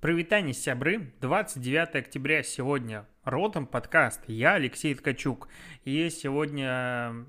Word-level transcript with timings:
Прывітанне, 0.00 0.54
сябры! 0.54 1.12
29 1.20 1.96
октября 1.96 2.44
сегодня. 2.44 3.04
Ртом 3.24 3.66
подкаст. 3.66 4.20
Я 4.28 4.54
Алексей 4.54 4.94
Ткачук. 4.94 5.48
И 5.84 6.08
сегодня 6.08 7.26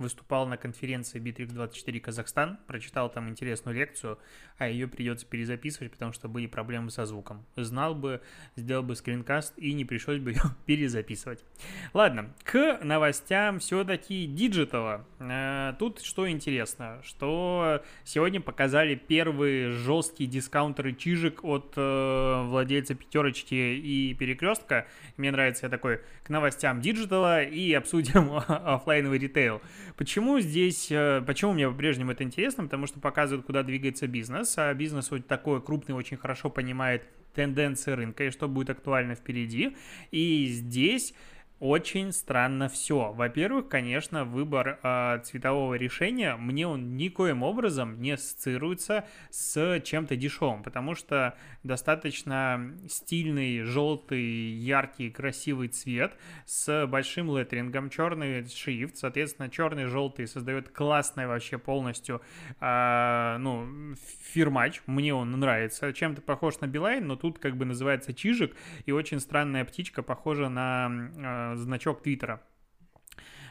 выступал 0.00 0.46
на 0.46 0.56
конференции 0.56 1.20
Битрикс24 1.20 2.00
Казахстан, 2.00 2.58
прочитал 2.66 3.10
там 3.10 3.28
интересную 3.28 3.76
лекцию, 3.76 4.18
а 4.58 4.68
ее 4.68 4.88
придется 4.88 5.26
перезаписывать, 5.26 5.92
потому 5.92 6.12
что 6.12 6.28
были 6.28 6.46
проблемы 6.46 6.90
со 6.90 7.06
звуком. 7.06 7.44
Знал 7.56 7.94
бы, 7.94 8.20
сделал 8.56 8.82
бы 8.82 8.96
скринкаст 8.96 9.54
и 9.56 9.72
не 9.72 9.84
пришлось 9.84 10.18
бы 10.18 10.30
ее 10.32 10.42
перезаписывать. 10.66 11.44
Ладно, 11.92 12.34
к 12.44 12.80
новостям 12.82 13.58
все-таки 13.58 14.26
диджитала. 14.26 15.06
Э, 15.18 15.74
тут 15.78 16.00
что 16.00 16.28
интересно, 16.28 17.00
что 17.04 17.82
сегодня 18.04 18.40
показали 18.40 18.94
первые 18.94 19.70
жесткие 19.70 20.28
дискаунтеры 20.28 20.94
Чижик 20.94 21.44
от 21.44 21.74
э, 21.76 22.42
владельца 22.46 22.94
Пятерочки 22.94 23.54
и 23.54 24.14
Перекрестка. 24.14 24.86
Мне 25.16 25.30
нравится 25.30 25.66
я 25.66 25.70
такой 25.70 26.00
к 26.24 26.28
новостям 26.28 26.80
диджитала 26.80 27.42
и 27.42 27.72
обсудим 27.72 28.32
офлайновый 28.48 29.18
ритейл. 29.18 29.60
Почему 29.96 30.40
здесь, 30.40 30.90
э, 30.90 31.22
почему 31.26 31.52
мне 31.52 31.68
по-прежнему 31.68 32.12
это 32.12 32.24
интересно? 32.24 32.64
Потому 32.64 32.86
что 32.86 33.00
показывают, 33.00 33.46
куда 33.46 33.62
двигается 33.62 34.06
бизнес, 34.06 34.54
а 34.56 34.72
бизнес 34.74 35.10
вот 35.10 35.26
такой 35.26 35.62
крупный 35.62 35.94
очень 35.94 36.16
хорошо 36.16 36.50
понимает 36.50 37.04
тенденции 37.34 37.92
рынка 37.92 38.24
и 38.24 38.30
что 38.30 38.48
будет 38.48 38.70
актуально 38.70 39.14
впереди. 39.14 39.76
И 40.10 40.46
здесь 40.46 41.14
очень 41.60 42.10
странно 42.12 42.70
все. 42.70 43.12
Во-первых, 43.12 43.68
конечно, 43.68 44.24
выбор 44.24 44.78
э, 44.82 45.20
цветового 45.22 45.74
решения, 45.74 46.34
мне 46.36 46.66
он 46.66 46.96
никоим 46.96 47.42
образом 47.42 48.00
не 48.00 48.12
ассоциируется 48.12 49.04
с 49.30 49.80
чем-то 49.80 50.16
дешевым, 50.16 50.62
потому 50.62 50.94
что 50.94 51.36
достаточно 51.62 52.74
стильный, 52.88 53.62
желтый, 53.62 54.22
яркий, 54.22 55.10
красивый 55.10 55.68
цвет 55.68 56.16
с 56.46 56.86
большим 56.86 57.36
леттерингом, 57.36 57.90
черный 57.90 58.46
шрифт, 58.48 58.96
соответственно, 58.96 59.50
черный, 59.50 59.84
желтый 59.84 60.26
создает 60.26 60.70
классный 60.70 61.26
вообще 61.26 61.58
полностью, 61.58 62.22
э, 62.58 63.36
ну, 63.38 63.94
фирмач, 64.32 64.80
мне 64.86 65.12
он 65.14 65.30
нравится, 65.32 65.92
чем-то 65.92 66.22
похож 66.22 66.58
на 66.60 66.66
Билайн, 66.66 67.06
но 67.06 67.16
тут 67.16 67.38
как 67.38 67.56
бы 67.56 67.66
называется 67.66 68.14
чижик, 68.14 68.56
и 68.86 68.92
очень 68.92 69.20
странная 69.20 69.66
птичка, 69.66 70.02
похожа 70.02 70.48
на 70.48 70.88
э, 70.90 71.49
значок 71.56 72.02
Твиттера. 72.02 72.42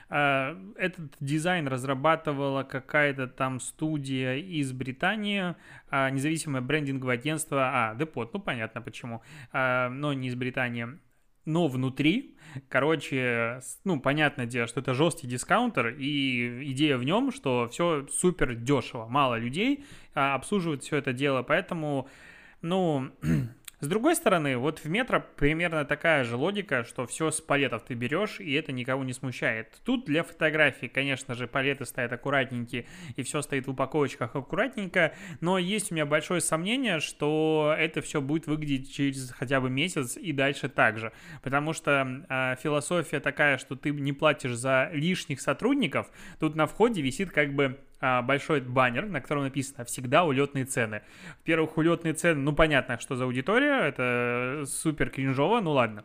А, 0.10 0.58
этот 0.76 1.16
дизайн 1.20 1.68
разрабатывала 1.68 2.64
какая-то 2.64 3.28
там 3.28 3.60
студия 3.60 4.38
из 4.38 4.72
Британии, 4.72 5.56
а, 5.90 6.10
независимое 6.10 6.62
брендинговое 6.62 7.16
агентство, 7.16 7.92
а, 7.92 7.96
Депот, 7.96 8.34
ну 8.34 8.40
понятно 8.40 8.82
почему, 8.82 9.22
а, 9.52 9.90
но 9.90 10.14
не 10.14 10.30
из 10.30 10.36
Британии. 10.36 10.88
Но 11.46 11.68
внутри, 11.68 12.36
короче, 12.68 13.62
ну, 13.84 14.00
понятное 14.00 14.46
дело, 14.46 14.68
что 14.68 14.82
это 14.82 14.94
жесткий 14.94 15.26
дискаунтер, 15.26 15.96
и 15.98 16.72
идея 16.74 16.98
в 16.98 17.04
нем, 17.04 17.32
что 17.32 17.68
все 17.72 18.06
супер 18.12 18.56
дешево, 18.56 19.08
мало 19.08 19.36
людей 19.40 19.86
обслуживают 20.14 20.84
все 20.84 20.98
это 20.98 21.14
дело, 21.14 21.42
поэтому, 21.42 22.08
ну, 22.62 23.12
С 23.82 23.88
другой 23.88 24.18
стороны, 24.18 24.58
вот 24.58 24.80
в 24.80 24.90
метро 24.90 25.24
примерно 25.38 25.86
такая 25.86 26.26
же 26.26 26.36
логика, 26.36 26.84
что 26.84 27.08
все 27.08 27.32
с 27.32 27.40
палетов 27.40 27.84
ты 27.88 27.94
берешь, 27.94 28.42
и 28.42 28.52
это 28.52 28.74
никого 28.74 29.06
не 29.06 29.14
смущает. 29.14 29.80
Тут 29.86 30.04
для 30.04 30.24
фотографий, 30.24 30.90
конечно 30.90 31.34
же, 31.34 31.48
палеты 31.48 31.86
стоят 31.86 32.12
аккуратненькие, 32.12 32.88
и 33.16 33.24
все 33.24 33.42
стоит 33.42 33.68
в 33.68 33.72
упаковочках 33.72 34.36
аккуратненько, 34.36 35.14
но 35.40 35.58
есть 35.58 35.94
у 35.94 35.96
меня 35.96 36.06
большое 36.06 36.42
сомнение, 36.42 37.00
что 37.00 37.74
это 37.78 38.02
все 38.02 38.20
будет 38.20 38.48
выглядеть 38.48 38.94
через 38.94 39.32
хотя 39.32 39.62
бы 39.62 39.70
месяц 39.70 40.18
и 40.18 40.34
дальше 40.34 40.68
так 40.68 41.00
же. 41.00 41.14
Потому 41.42 41.72
что 41.72 42.26
э, 42.28 42.56
философия 42.62 43.22
такая, 43.22 43.58
что 43.58 43.78
ты 43.78 43.92
не 43.92 44.12
платишь 44.12 44.56
за 44.56 44.90
лишних 44.92 45.40
сотрудников, 45.40 46.12
тут 46.38 46.54
на 46.54 46.68
входе 46.68 47.02
висит 47.02 47.32
как 47.32 47.54
бы 47.54 47.80
большой 48.00 48.62
баннер, 48.62 49.06
на 49.06 49.22
котором 49.22 49.44
написано 49.44 49.86
«Всегда 49.86 50.24
улетные 50.24 50.66
цены». 50.66 51.02
Во-первых, 51.40 51.78
улетные 51.78 52.14
цены, 52.14 52.42
ну, 52.42 52.54
понятно, 52.54 53.00
что 53.00 53.16
за 53.16 53.26
аудитория, 53.26 53.88
это 53.88 54.64
супер 54.66 55.10
кринжово, 55.10 55.62
ну 55.62 55.72
ладно. 55.72 56.04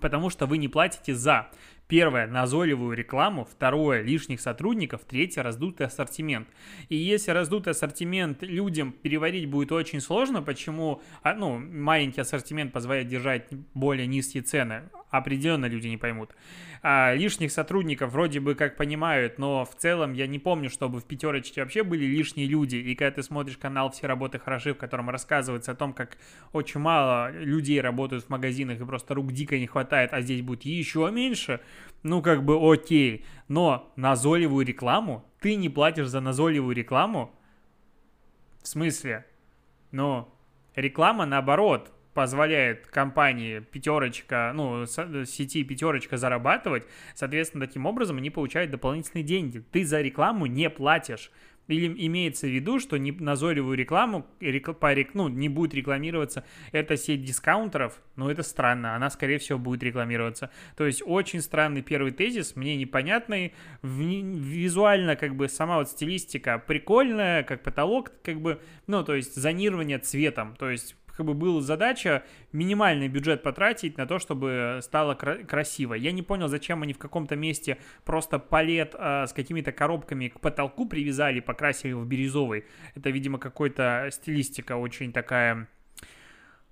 Потому 0.00 0.28
что 0.28 0.46
вы 0.46 0.58
не 0.58 0.68
платите 0.68 1.14
за 1.14 1.50
Первое– 1.88 2.26
назойливую 2.28 2.96
рекламу. 2.96 3.44
Второе– 3.44 4.02
лишних 4.02 4.40
сотрудников. 4.40 5.02
Третье– 5.04 5.42
раздутый 5.44 5.86
ассортимент. 5.86 6.48
И 6.88 6.96
если 6.96 7.30
раздутый 7.30 7.70
ассортимент 7.72 8.42
людям 8.42 8.90
переварить 8.90 9.48
будет 9.48 9.70
очень 9.70 10.00
сложно, 10.00 10.42
почему 10.42 11.00
а, 11.22 11.34
ну, 11.34 11.58
маленький 11.58 12.20
ассортимент 12.20 12.72
позволяет 12.72 13.06
держать 13.06 13.46
более 13.74 14.08
низкие 14.08 14.42
цены, 14.42 14.82
определенно 15.10 15.66
люди 15.66 15.88
не 15.88 15.96
поймут. 15.96 16.34
А 16.82 17.14
лишних 17.14 17.50
сотрудников 17.52 18.12
вроде 18.12 18.40
бы 18.40 18.54
как 18.54 18.76
понимают, 18.76 19.38
но 19.38 19.64
в 19.64 19.74
целом 19.74 20.12
я 20.12 20.26
не 20.26 20.38
помню, 20.38 20.70
чтобы 20.70 21.00
в 21.00 21.04
пятерочке 21.04 21.62
вообще 21.62 21.82
были 21.82 22.04
лишние 22.04 22.46
люди. 22.46 22.76
И 22.76 22.94
когда 22.94 23.16
ты 23.16 23.22
смотришь 23.22 23.56
канал 23.56 23.90
«Все 23.90 24.06
работы 24.06 24.38
хороши», 24.38 24.74
в 24.74 24.78
котором 24.78 25.10
рассказывается 25.10 25.72
о 25.72 25.74
том, 25.74 25.92
как 25.92 26.16
очень 26.52 26.80
мало 26.80 27.30
людей 27.32 27.80
работают 27.80 28.24
в 28.24 28.28
магазинах 28.28 28.80
и 28.80 28.84
просто 28.84 29.14
рук 29.14 29.32
дико 29.32 29.58
не 29.58 29.66
хватает, 29.66 30.12
а 30.12 30.20
здесь 30.20 30.42
будет 30.42 30.64
еще 30.64 31.10
меньше– 31.12 31.60
ну 32.06 32.22
как 32.22 32.44
бы 32.44 32.72
окей, 32.72 33.24
но 33.48 33.92
назойливую 33.96 34.64
рекламу, 34.64 35.24
ты 35.40 35.56
не 35.56 35.68
платишь 35.68 36.06
за 36.06 36.20
назойливую 36.20 36.74
рекламу? 36.74 37.34
В 38.62 38.68
смысле? 38.68 39.26
Ну, 39.90 40.28
реклама 40.76 41.26
наоборот 41.26 41.92
позволяет 42.16 42.86
компании 42.86 43.60
пятерочка, 43.60 44.52
ну, 44.54 44.86
сети 44.86 45.62
пятерочка 45.62 46.16
зарабатывать, 46.16 46.86
соответственно, 47.14 47.66
таким 47.66 47.84
образом 47.84 48.16
они 48.16 48.30
получают 48.30 48.70
дополнительные 48.70 49.22
деньги. 49.22 49.62
Ты 49.70 49.84
за 49.84 50.00
рекламу 50.00 50.46
не 50.46 50.70
платишь. 50.70 51.30
Или 51.68 51.92
имеется 52.06 52.46
в 52.46 52.50
виду, 52.50 52.78
что 52.78 52.96
не 52.96 53.12
назойливую 53.12 53.76
рекламу 53.76 54.24
по, 54.80 54.94
ну, 55.12 55.28
не 55.28 55.50
будет 55.50 55.74
рекламироваться 55.74 56.44
эта 56.72 56.96
сеть 56.96 57.22
дискаунтеров, 57.22 58.00
но 58.14 58.30
это 58.30 58.42
странно, 58.42 58.94
она, 58.94 59.10
скорее 59.10 59.38
всего, 59.38 59.58
будет 59.58 59.82
рекламироваться. 59.82 60.50
То 60.76 60.86
есть 60.86 61.02
очень 61.04 61.42
странный 61.42 61.82
первый 61.82 62.12
тезис, 62.12 62.56
мне 62.56 62.76
непонятный, 62.76 63.52
визуально 63.82 65.16
как 65.16 65.34
бы 65.34 65.48
сама 65.48 65.78
вот 65.78 65.90
стилистика 65.90 66.62
прикольная, 66.66 67.42
как 67.42 67.62
потолок, 67.62 68.12
как 68.22 68.40
бы, 68.40 68.58
ну, 68.86 69.04
то 69.04 69.14
есть 69.14 69.34
зонирование 69.34 69.98
цветом, 69.98 70.54
то 70.56 70.70
есть 70.70 70.96
как 71.16 71.26
бы 71.26 71.34
была 71.34 71.62
задача 71.62 72.24
минимальный 72.52 73.08
бюджет 73.08 73.42
потратить 73.42 73.96
на 73.96 74.06
то, 74.06 74.18
чтобы 74.18 74.80
стало 74.82 75.14
кра- 75.14 75.44
красиво. 75.44 75.94
Я 75.94 76.12
не 76.12 76.22
понял, 76.22 76.48
зачем 76.48 76.82
они 76.82 76.92
в 76.92 76.98
каком-то 76.98 77.36
месте 77.36 77.78
просто 78.04 78.38
палет 78.38 78.94
э, 78.98 79.26
с 79.26 79.32
какими-то 79.32 79.72
коробками 79.72 80.28
к 80.28 80.40
потолку 80.40 80.86
привязали, 80.86 81.40
покрасили 81.40 81.92
в 81.92 82.06
бирюзовый. 82.06 82.64
Это, 82.94 83.10
видимо, 83.10 83.38
какой-то 83.38 84.08
стилистика 84.12 84.76
очень 84.76 85.12
такая 85.12 85.68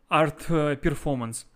арт-перформанс. 0.09 1.47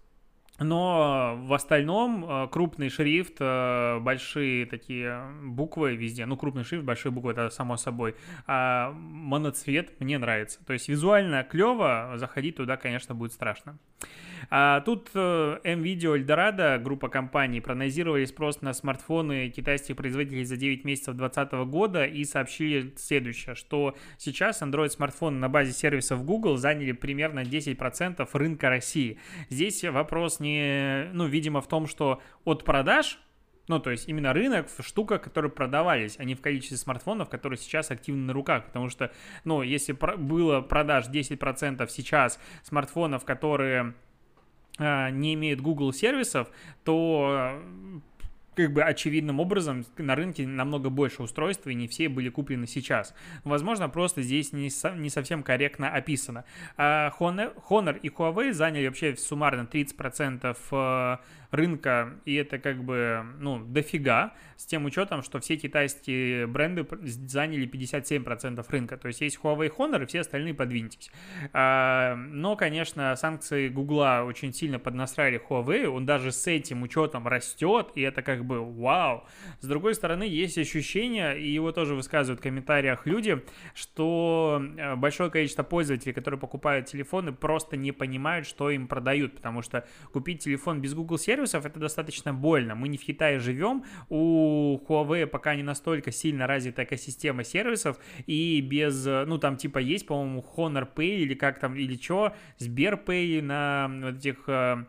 Но 0.59 1.39
в 1.41 1.53
остальном 1.53 2.25
э, 2.25 2.49
крупный 2.49 2.89
шрифт, 2.89 3.37
э, 3.39 3.99
большие 4.01 4.67
такие 4.67 5.23
буквы 5.43 5.95
везде, 5.95 6.27
ну 6.27 6.37
крупный 6.37 6.65
шрифт, 6.65 6.85
большие 6.85 7.13
буквы, 7.13 7.33
это 7.33 7.51
само 7.51 7.77
собой, 7.77 8.17
а 8.47 8.93
моноцвет 8.93 10.01
мне 10.01 10.19
нравится. 10.19 10.59
То 10.67 10.73
есть 10.73 10.89
визуально 10.89 11.45
клево, 11.45 12.15
заходить 12.17 12.57
туда, 12.57 12.77
конечно, 12.77 13.15
будет 13.15 13.33
страшно. 13.33 13.79
А 14.51 14.81
тут 14.81 15.11
э, 15.15 15.59
MVideo 15.65 16.17
Eldorado, 16.17 16.79
группа 16.79 17.09
компаний, 17.09 17.61
проанализировали 17.61 18.25
спрос 18.25 18.63
на 18.63 18.73
смартфоны 18.73 19.51
китайских 19.51 19.97
производителей 19.97 20.45
за 20.45 20.57
9 20.57 20.85
месяцев 20.85 21.17
2020 21.17 21.53
года 21.71 22.05
и 22.05 22.25
сообщили 22.25 22.95
следующее, 22.97 23.55
что 23.55 23.95
сейчас 24.17 24.63
Android-смартфоны 24.63 25.39
на 25.39 25.49
базе 25.49 25.73
сервисов 25.73 26.25
Google 26.25 26.57
заняли 26.57 26.93
примерно 26.93 27.41
10% 27.41 28.27
рынка 28.33 28.71
России. 28.71 29.19
Здесь 29.51 29.85
вопрос 29.85 30.41
не, 30.41 30.48
ну, 31.13 31.27
видимо, 31.27 31.61
в 31.61 31.69
том, 31.69 31.87
что 31.87 32.23
от 32.45 32.65
продаж 32.65 33.19
ну, 33.69 33.79
то 33.79 33.91
есть 33.91 34.09
именно 34.09 34.33
рынок 34.33 34.69
в 34.69 34.83
штуках, 34.83 35.21
которые 35.21 35.53
продавались, 35.53 36.17
а 36.19 36.25
не 36.25 36.35
в 36.35 36.41
количестве 36.41 36.79
смартфонов, 36.79 37.29
которые 37.29 37.59
сейчас 37.59 37.91
активны 37.91 38.25
на 38.25 38.33
руках. 38.33 38.65
Потому 38.65 38.89
что, 38.89 39.13
ну, 39.45 39.61
если 39.61 39.93
было 39.93 40.63
продаж 40.63 41.09
10% 41.09 41.87
сейчас 41.91 42.41
смартфонов, 42.63 43.27
которые 43.27 43.95
а, 44.79 45.11
не 45.11 45.35
имеют 45.35 45.61
Google 45.61 45.93
сервисов, 45.93 46.49
то 46.85 47.61
как 48.59 48.73
бы 48.73 48.83
очевидным 48.83 49.39
образом 49.39 49.87
на 49.99 50.17
рынке 50.17 50.45
намного 50.45 50.91
больше 50.91 51.23
устройств, 51.23 51.69
и 51.69 51.75
не 51.75 51.87
все 51.87 52.09
были 52.09 52.29
куплены 52.29 52.67
сейчас. 52.67 53.15
Возможно, 53.45 53.89
просто 53.89 54.23
здесь 54.23 54.53
не, 54.53 54.69
со, 54.69 54.91
не 54.97 55.11
совсем 55.11 55.45
корректно 55.45 55.91
описано. 55.91 56.45
А 56.77 57.13
Honor, 57.21 57.55
Honor 57.71 57.97
и 58.03 58.09
Huawei 58.09 58.53
заняли 58.53 58.87
вообще 58.87 59.15
суммарно 59.17 59.69
30% 59.71 61.21
рынка, 61.51 62.15
и 62.25 62.35
это 62.35 62.59
как 62.59 62.85
бы, 62.85 63.25
ну, 63.39 63.59
дофига, 63.65 64.35
с 64.57 64.67
тем 64.67 64.85
учетом, 64.85 65.23
что 65.23 65.41
все 65.41 65.57
китайские 65.57 66.47
бренды 66.47 66.87
заняли 67.03 67.67
57% 67.69 68.65
рынка. 68.69 68.97
То 68.97 69.09
есть 69.09 69.21
есть 69.21 69.39
Huawei 69.43 69.71
Honor, 69.75 70.03
и 70.03 70.07
все 70.07 70.21
остальные 70.21 70.55
подвиньтесь. 70.55 71.11
А, 71.53 72.17
но, 72.17 72.57
конечно, 72.57 73.15
санкции 73.17 73.69
Гугла 73.69 74.25
очень 74.27 74.53
сильно 74.53 74.79
поднастраили 74.79 75.41
Huawei, 75.49 75.87
он 75.87 76.07
даже 76.07 76.33
с 76.33 76.47
этим 76.47 76.83
учетом 76.83 77.27
растет, 77.27 77.93
и 77.95 78.03
это 78.03 78.23
как 78.23 78.45
бы 78.45 78.65
вау. 78.65 79.25
С 79.61 79.67
другой 79.67 79.95
стороны, 79.95 80.25
есть 80.25 80.59
ощущение, 80.59 81.41
и 81.41 81.49
его 81.49 81.73
тоже 81.73 81.95
высказывают 81.95 82.41
в 82.41 82.43
комментариях 82.43 83.07
люди, 83.07 83.43
что 83.75 84.63
э, 84.77 84.97
большое 84.97 85.31
количество 85.31 85.63
пользователей, 85.63 86.13
которые 86.13 86.39
покупают 86.39 86.87
телефоны, 86.87 87.33
просто 87.33 87.77
не 87.77 87.93
понимают, 87.93 88.47
что 88.47 88.71
им 88.71 88.87
продают, 88.87 89.37
потому 89.37 89.63
что 89.63 89.87
купить 90.13 90.45
телефон 90.45 90.81
без 90.81 90.95
Google 90.95 91.19
сервиса 91.19 91.38
сервисов 91.39 91.65
это 91.65 91.79
достаточно 91.79 92.35
больно. 92.35 92.75
Мы 92.75 92.89
не 92.89 92.99
в 92.99 93.05
Китае 93.05 93.39
живем, 93.39 93.85
у 94.09 94.79
Huawei 94.89 95.27
пока 95.27 95.55
не 95.55 95.63
настолько 95.63 96.11
сильно 96.11 96.47
развита 96.47 96.83
экосистема 96.83 97.45
сервисов, 97.45 97.99
и 98.27 98.61
без, 98.61 99.05
ну 99.05 99.39
там 99.39 99.57
типа 99.57 99.79
есть, 99.79 100.07
по-моему, 100.07 100.45
Honor 100.57 100.89
Pay 100.93 101.19
или 101.19 101.35
как 101.35 101.61
там, 101.61 101.77
или 101.77 101.97
что, 101.97 102.35
Сберпэй 102.59 103.41
на 103.41 103.89
вот 104.03 104.17
этих 104.17 104.49
э, 104.49 104.59
Э, 104.69 104.85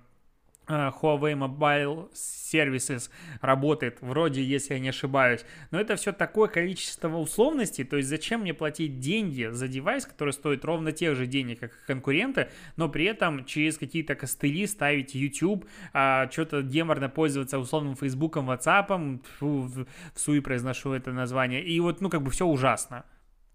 Huawei 0.70 1.34
Mobile 1.34 2.12
Services 2.14 3.10
работает, 3.42 3.98
вроде, 4.02 4.44
если 4.44 4.76
я 4.76 4.80
не 4.80 4.90
ошибаюсь. 4.90 5.44
Но 5.72 5.80
это 5.80 5.96
все 5.96 6.12
такое 6.14 6.48
количество 6.48 7.16
условностей, 7.18 7.84
то 7.84 7.98
есть 7.98 8.10
зачем 8.10 8.42
мне 8.42 8.54
платить 8.54 9.00
деньги 9.00 9.50
за 9.52 9.68
девайс, 9.68 10.06
который 10.06 10.34
стоит 10.34 10.64
ровно 10.64 10.92
тех 10.92 11.16
же 11.16 11.26
денег, 11.26 11.60
как 11.60 11.86
конкуренты, 11.86 12.50
но 12.76 12.88
при 12.88 13.06
этом 13.06 13.46
через 13.46 13.78
какие-то 13.78 14.16
костыли 14.16 14.68
ставить 14.68 15.16
YouTube, 15.16 15.66
а, 15.94 16.30
что-то 16.32 16.62
геморно 16.62 17.10
пользоваться 17.10 17.58
условным 17.60 17.96
Фейсбуком, 17.96 18.50
WhatsApp, 18.50 19.22
фу, 19.40 19.62
в, 19.62 19.86
в 20.14 20.20
суе 20.20 20.42
произношу 20.42 20.94
это 20.94 21.12
название, 21.12 21.64
и 21.64 21.80
вот, 21.80 22.02
ну, 22.02 22.10
как 22.10 22.22
бы 22.22 22.30
все 22.30 22.46
ужасно. 22.46 23.06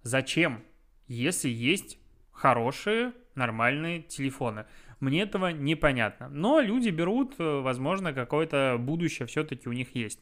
Зачем? 0.03 0.63
Если 1.07 1.49
есть 1.49 1.99
хорошие, 2.33 3.13
нормальные 3.35 4.03
телефоны. 4.03 4.67
Мне 5.00 5.23
этого 5.23 5.49
непонятно. 5.49 6.29
Но 6.29 6.61
люди 6.61 6.91
берут, 6.91 7.35
э, 7.38 7.61
возможно, 7.61 8.12
какое-то 8.12 8.76
будущее 8.79 9.26
все-таки 9.26 9.69
у 9.69 9.73
них 9.73 9.94
есть. 9.94 10.20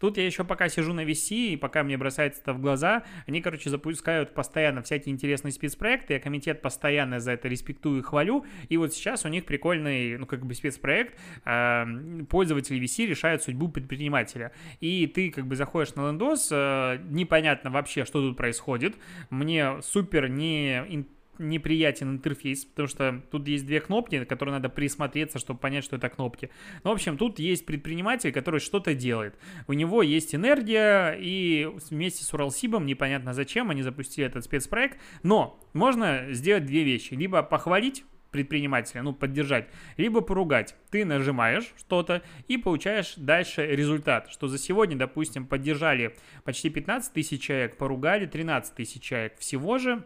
Тут 0.00 0.16
я 0.16 0.26
еще 0.26 0.44
пока 0.44 0.68
сижу 0.68 0.92
на 0.92 1.04
VC, 1.04 1.52
и 1.52 1.56
пока 1.56 1.82
мне 1.82 1.96
бросается 1.96 2.40
это 2.42 2.52
в 2.52 2.60
глаза, 2.60 3.04
они, 3.26 3.40
короче, 3.40 3.70
запускают 3.70 4.34
постоянно 4.34 4.82
всякие 4.82 5.12
интересные 5.12 5.52
спецпроекты, 5.52 6.14
я 6.14 6.20
комитет 6.20 6.62
постоянно 6.62 7.20
за 7.20 7.32
это 7.32 7.48
респектую 7.48 8.00
и 8.00 8.02
хвалю, 8.02 8.44
и 8.68 8.76
вот 8.76 8.94
сейчас 8.94 9.24
у 9.24 9.28
них 9.28 9.44
прикольный, 9.44 10.16
ну, 10.16 10.26
как 10.26 10.46
бы 10.46 10.54
спецпроект, 10.54 11.18
э, 11.44 11.84
пользователи 12.28 12.80
VC 12.80 13.06
решают 13.06 13.42
судьбу 13.42 13.68
предпринимателя. 13.68 14.52
И 14.80 15.06
ты, 15.06 15.30
как 15.30 15.46
бы, 15.46 15.56
заходишь 15.56 15.94
на 15.94 16.08
лендос, 16.08 16.48
э, 16.52 16.98
непонятно 17.08 17.70
вообще, 17.70 18.04
что 18.04 18.20
тут 18.20 18.36
происходит, 18.36 18.96
мне 19.30 19.82
супер 19.82 20.28
не 20.28 21.06
неприятен 21.38 22.12
интерфейс, 22.12 22.64
потому 22.64 22.88
что 22.88 23.22
тут 23.30 23.48
есть 23.48 23.66
две 23.66 23.80
кнопки, 23.80 24.16
на 24.16 24.26
которые 24.26 24.54
надо 24.54 24.68
присмотреться, 24.68 25.38
чтобы 25.38 25.60
понять, 25.60 25.84
что 25.84 25.96
это 25.96 26.08
кнопки. 26.08 26.50
Ну, 26.84 26.90
в 26.90 26.92
общем, 26.94 27.16
тут 27.16 27.38
есть 27.38 27.66
предприниматель, 27.66 28.32
который 28.32 28.60
что-то 28.60 28.94
делает. 28.94 29.36
У 29.66 29.72
него 29.72 30.02
есть 30.02 30.34
энергия, 30.34 31.12
и 31.12 31.68
вместе 31.90 32.24
с 32.24 32.32
Уралсибом, 32.34 32.86
непонятно 32.86 33.32
зачем, 33.34 33.70
они 33.70 33.82
запустили 33.82 34.26
этот 34.26 34.44
спецпроект, 34.44 34.98
но 35.22 35.60
можно 35.72 36.26
сделать 36.30 36.66
две 36.66 36.82
вещи. 36.82 37.14
Либо 37.14 37.42
похвалить 37.42 38.04
предпринимателя, 38.30 39.02
ну, 39.02 39.12
поддержать, 39.12 39.68
либо 39.96 40.20
поругать. 40.20 40.74
Ты 40.90 41.04
нажимаешь 41.04 41.72
что-то 41.76 42.22
и 42.46 42.58
получаешь 42.58 43.14
дальше 43.16 43.66
результат, 43.66 44.30
что 44.30 44.48
за 44.48 44.58
сегодня, 44.58 44.96
допустим, 44.96 45.46
поддержали 45.46 46.16
почти 46.44 46.70
15 46.70 47.12
тысяч 47.12 47.42
человек, 47.42 47.76
поругали 47.76 48.26
13 48.26 48.74
тысяч 48.74 49.02
человек. 49.02 49.38
Всего 49.38 49.78
же 49.78 50.04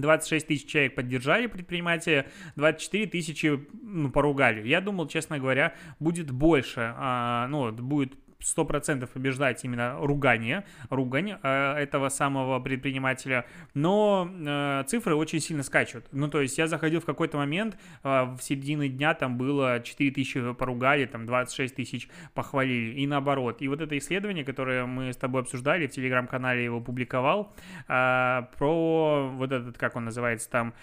26 0.00 0.46
тысяч 0.46 0.66
человек 0.66 0.94
поддержали 0.94 1.46
предпринимателя, 1.46 2.26
24 2.56 3.06
тысячи 3.06 3.66
ну, 3.82 4.10
поругали. 4.10 4.66
Я 4.66 4.80
думал, 4.80 5.08
честно 5.08 5.38
говоря, 5.38 5.74
будет 5.98 6.30
больше, 6.30 6.94
а, 6.96 7.46
ну, 7.48 7.72
будет 7.72 8.14
100% 8.40 9.06
побеждать 9.06 9.64
именно 9.64 9.96
ругание, 9.98 10.64
ругань 10.90 11.38
э, 11.42 11.74
этого 11.74 12.08
самого 12.08 12.60
предпринимателя, 12.60 13.46
но 13.74 14.30
э, 14.30 14.84
цифры 14.86 15.14
очень 15.14 15.40
сильно 15.40 15.62
скачут. 15.62 16.04
Ну, 16.12 16.28
то 16.28 16.40
есть 16.40 16.58
я 16.58 16.66
заходил 16.66 17.00
в 17.00 17.04
какой-то 17.04 17.36
момент, 17.36 17.76
э, 18.02 18.22
в 18.24 18.40
середине 18.40 18.88
дня 18.88 19.14
там 19.14 19.36
было 19.38 19.80
4 19.80 20.10
тысячи 20.10 20.52
поругали, 20.54 21.06
там 21.06 21.26
26 21.26 21.74
тысяч 21.74 22.08
похвалили, 22.34 23.00
и 23.00 23.06
наоборот. 23.06 23.62
И 23.62 23.68
вот 23.68 23.80
это 23.80 23.96
исследование, 23.98 24.44
которое 24.44 24.86
мы 24.86 25.12
с 25.12 25.16
тобой 25.16 25.42
обсуждали, 25.42 25.86
в 25.86 25.90
телеграм-канале 25.90 26.64
его 26.64 26.80
публиковал, 26.80 27.52
про 27.86 29.30
вот 29.32 29.52
этот, 29.52 29.78
как 29.78 29.96
он 29.96 30.04
называется 30.04 30.50
там, 30.50 30.74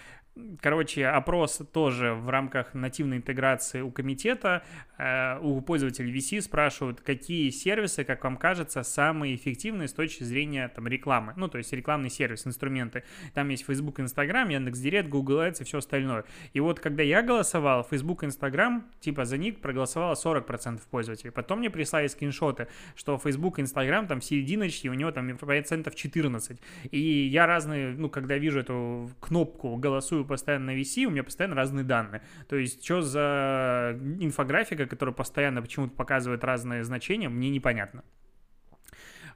Короче, 0.60 1.06
опрос 1.06 1.60
тоже 1.72 2.12
в 2.12 2.28
рамках 2.28 2.74
нативной 2.74 3.18
интеграции 3.18 3.82
у 3.82 3.92
комитета. 3.92 4.64
Э, 4.98 5.38
у 5.38 5.60
пользователей 5.60 6.12
VC 6.12 6.40
спрашивают, 6.40 7.00
какие 7.00 7.50
сервисы, 7.50 8.02
как 8.02 8.24
вам 8.24 8.36
кажется, 8.36 8.82
самые 8.82 9.36
эффективные 9.36 9.86
с 9.86 9.92
точки 9.92 10.24
зрения 10.24 10.66
там, 10.74 10.88
рекламы. 10.88 11.34
Ну, 11.36 11.46
то 11.46 11.58
есть 11.58 11.72
рекламный 11.72 12.10
сервис, 12.10 12.48
инструменты. 12.48 13.04
Там 13.32 13.48
есть 13.48 13.64
Facebook, 13.64 14.00
Instagram, 14.00 14.48
Яндекс.Директ, 14.48 15.08
Google 15.08 15.38
Ads 15.38 15.62
и 15.62 15.64
все 15.64 15.78
остальное. 15.78 16.24
И 16.52 16.58
вот 16.58 16.80
когда 16.80 17.04
я 17.04 17.22
голосовал, 17.22 17.84
Facebook, 17.84 18.24
Instagram, 18.24 18.86
типа 18.98 19.26
за 19.26 19.38
них 19.38 19.60
проголосовало 19.60 20.14
40% 20.14 20.80
пользователей. 20.90 21.30
Потом 21.30 21.60
мне 21.60 21.70
прислали 21.70 22.08
скриншоты, 22.08 22.66
что 22.96 23.18
Facebook, 23.18 23.60
Instagram 23.60 24.08
там 24.08 24.20
серединочки, 24.20 24.88
у 24.88 24.94
него 24.94 25.12
там 25.12 25.36
процентов 25.38 25.94
14. 25.94 26.60
И 26.90 26.98
я 26.98 27.46
разные, 27.46 27.94
ну, 27.94 28.08
когда 28.08 28.36
вижу 28.36 28.58
эту 28.58 29.10
кнопку 29.20 29.76
«голосую 29.76 30.23
постоянно 30.24 30.66
на 30.66 30.80
VC, 30.80 31.04
у 31.04 31.10
меня 31.10 31.24
постоянно 31.24 31.54
разные 31.54 31.84
данные. 31.84 32.22
То 32.48 32.56
есть, 32.56 32.84
что 32.84 33.02
за 33.02 33.98
инфографика, 34.20 34.86
которая 34.86 35.14
постоянно 35.14 35.62
почему-то 35.62 35.94
показывает 35.94 36.44
разные 36.44 36.84
значения, 36.84 37.28
мне 37.28 37.50
непонятно. 37.50 38.04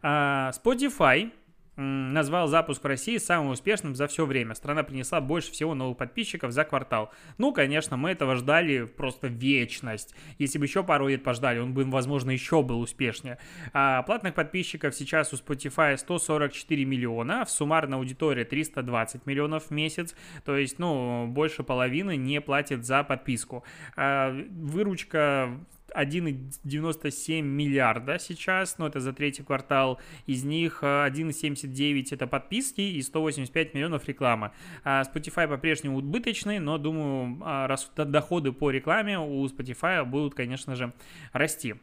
А, 0.02 0.50
Spotify 0.52 1.32
назвал 1.78 2.48
запуск 2.48 2.82
в 2.82 2.86
России 2.86 3.18
самым 3.18 3.52
успешным 3.52 3.94
за 3.94 4.08
все 4.08 4.26
время. 4.26 4.54
Страна 4.54 4.82
принесла 4.82 5.20
больше 5.20 5.52
всего 5.52 5.74
новых 5.74 5.96
подписчиков 5.96 6.52
за 6.52 6.64
квартал. 6.64 7.12
Ну, 7.38 7.52
конечно, 7.52 7.96
мы 7.96 8.10
этого 8.10 8.34
ждали 8.34 8.84
просто 8.84 9.28
вечность. 9.28 10.14
Если 10.38 10.58
бы 10.58 10.64
еще 10.64 10.82
пару 10.82 11.06
лет 11.08 11.22
пождали, 11.22 11.60
он 11.60 11.74
бы, 11.74 11.84
возможно, 11.84 12.32
еще 12.32 12.62
был 12.62 12.80
успешнее. 12.80 13.38
А 13.72 14.02
платных 14.02 14.34
подписчиков 14.34 14.94
сейчас 14.94 15.32
у 15.32 15.36
Spotify 15.36 15.96
144 15.96 16.84
миллиона, 16.84 17.44
в 17.44 17.50
суммарной 17.50 17.98
аудитории 17.98 18.44
320 18.44 19.26
миллионов 19.26 19.66
в 19.66 19.70
месяц. 19.70 20.16
То 20.44 20.56
есть, 20.56 20.78
ну, 20.78 21.26
больше 21.28 21.62
половины 21.62 22.16
не 22.16 22.40
платит 22.40 22.84
за 22.84 23.04
подписку. 23.04 23.62
А 23.96 24.32
выручка 24.50 25.58
1,97 25.94 27.42
миллиарда 27.42 28.18
сейчас, 28.18 28.78
но 28.78 28.86
это 28.86 29.00
за 29.00 29.12
третий 29.12 29.42
квартал. 29.42 29.98
Из 30.26 30.44
них 30.44 30.82
1,79 30.82 32.06
э, 32.10 32.14
это 32.14 32.26
подписки 32.26 32.80
и 32.80 33.02
185 33.02 33.74
миллионов 33.74 34.06
реклама. 34.08 34.52
А 34.84 35.02
Spotify 35.02 35.48
по-прежнему 35.48 35.98
убыточный, 35.98 36.58
но 36.58 36.78
думаю, 36.78 37.38
а, 37.42 37.76
доходы 37.96 38.52
по 38.52 38.70
рекламе 38.70 39.18
у 39.18 39.44
Spotify 39.46 40.04
будут, 40.04 40.34
конечно 40.34 40.74
же, 40.74 40.92
расти. 41.32 41.74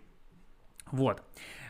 Вот. 0.91 1.23